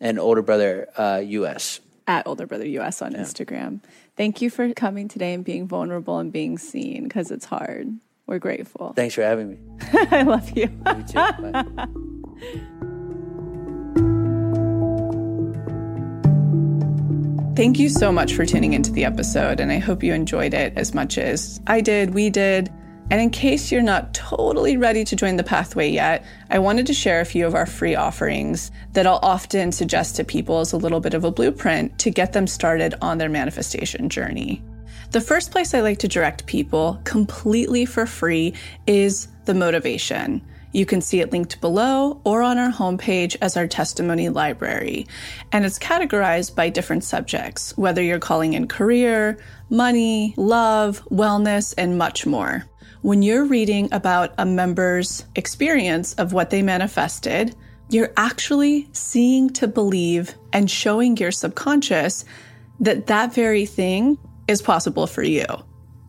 [0.00, 1.80] and older brother uh, US.
[2.06, 3.80] At Older Brother US on Instagram.
[4.16, 7.98] Thank you for coming today and being vulnerable and being seen because it's hard.
[8.28, 8.92] We're grateful.
[8.92, 9.58] Thanks for having me.
[10.10, 10.64] I love you.
[10.64, 11.14] You too.
[11.14, 11.64] Bye.
[17.56, 20.74] Thank you so much for tuning into the episode, and I hope you enjoyed it
[20.76, 22.70] as much as I did, we did.
[23.10, 26.94] And in case you're not totally ready to join the pathway yet, I wanted to
[26.94, 30.76] share a few of our free offerings that I'll often suggest to people as a
[30.76, 34.62] little bit of a blueprint to get them started on their manifestation journey.
[35.10, 38.52] The first place I like to direct people completely for free
[38.86, 40.42] is the motivation.
[40.72, 45.06] You can see it linked below or on our homepage as our testimony library.
[45.50, 49.38] And it's categorized by different subjects, whether you're calling in career,
[49.70, 52.66] money, love, wellness, and much more.
[53.00, 57.56] When you're reading about a member's experience of what they manifested,
[57.88, 62.26] you're actually seeing to believe and showing your subconscious
[62.80, 64.18] that that very thing
[64.48, 65.44] is possible for you.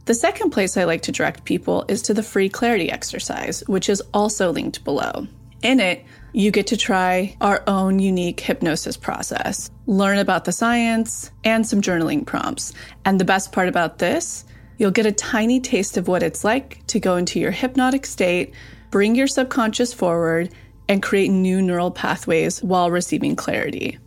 [0.05, 3.89] The second place I like to direct people is to the free clarity exercise, which
[3.89, 5.27] is also linked below.
[5.61, 6.03] In it,
[6.33, 11.81] you get to try our own unique hypnosis process, learn about the science, and some
[11.81, 12.73] journaling prompts.
[13.05, 14.45] And the best part about this,
[14.77, 18.53] you'll get a tiny taste of what it's like to go into your hypnotic state,
[18.89, 20.49] bring your subconscious forward,
[20.87, 23.99] and create new neural pathways while receiving clarity.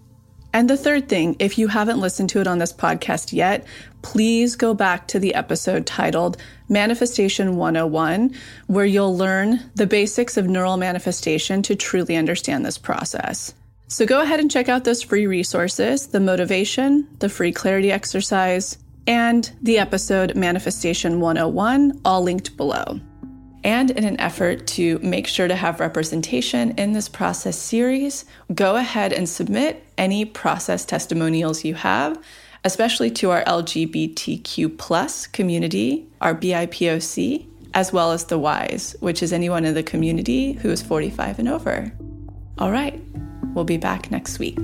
[0.52, 3.64] And the third thing, if you haven't listened to it on this podcast yet,
[4.02, 6.36] please go back to the episode titled
[6.68, 8.34] Manifestation 101,
[8.66, 13.54] where you'll learn the basics of Neuro-Manifestation to truly understand this process.
[13.88, 18.78] So go ahead and check out those free resources the motivation, the free clarity exercise,
[19.06, 23.00] and the episode Manifestation 101, all linked below.
[23.64, 28.24] And in an effort to make sure to have representation in this process series,
[28.55, 32.20] go ahead and submit any process testimonials you have,
[32.64, 39.32] especially to our LGBTQ plus community, our BIPOC, as well as the WISE, which is
[39.32, 41.93] anyone in the community who is 45 and over.
[42.59, 43.01] All right,
[43.55, 44.59] we'll be back next week.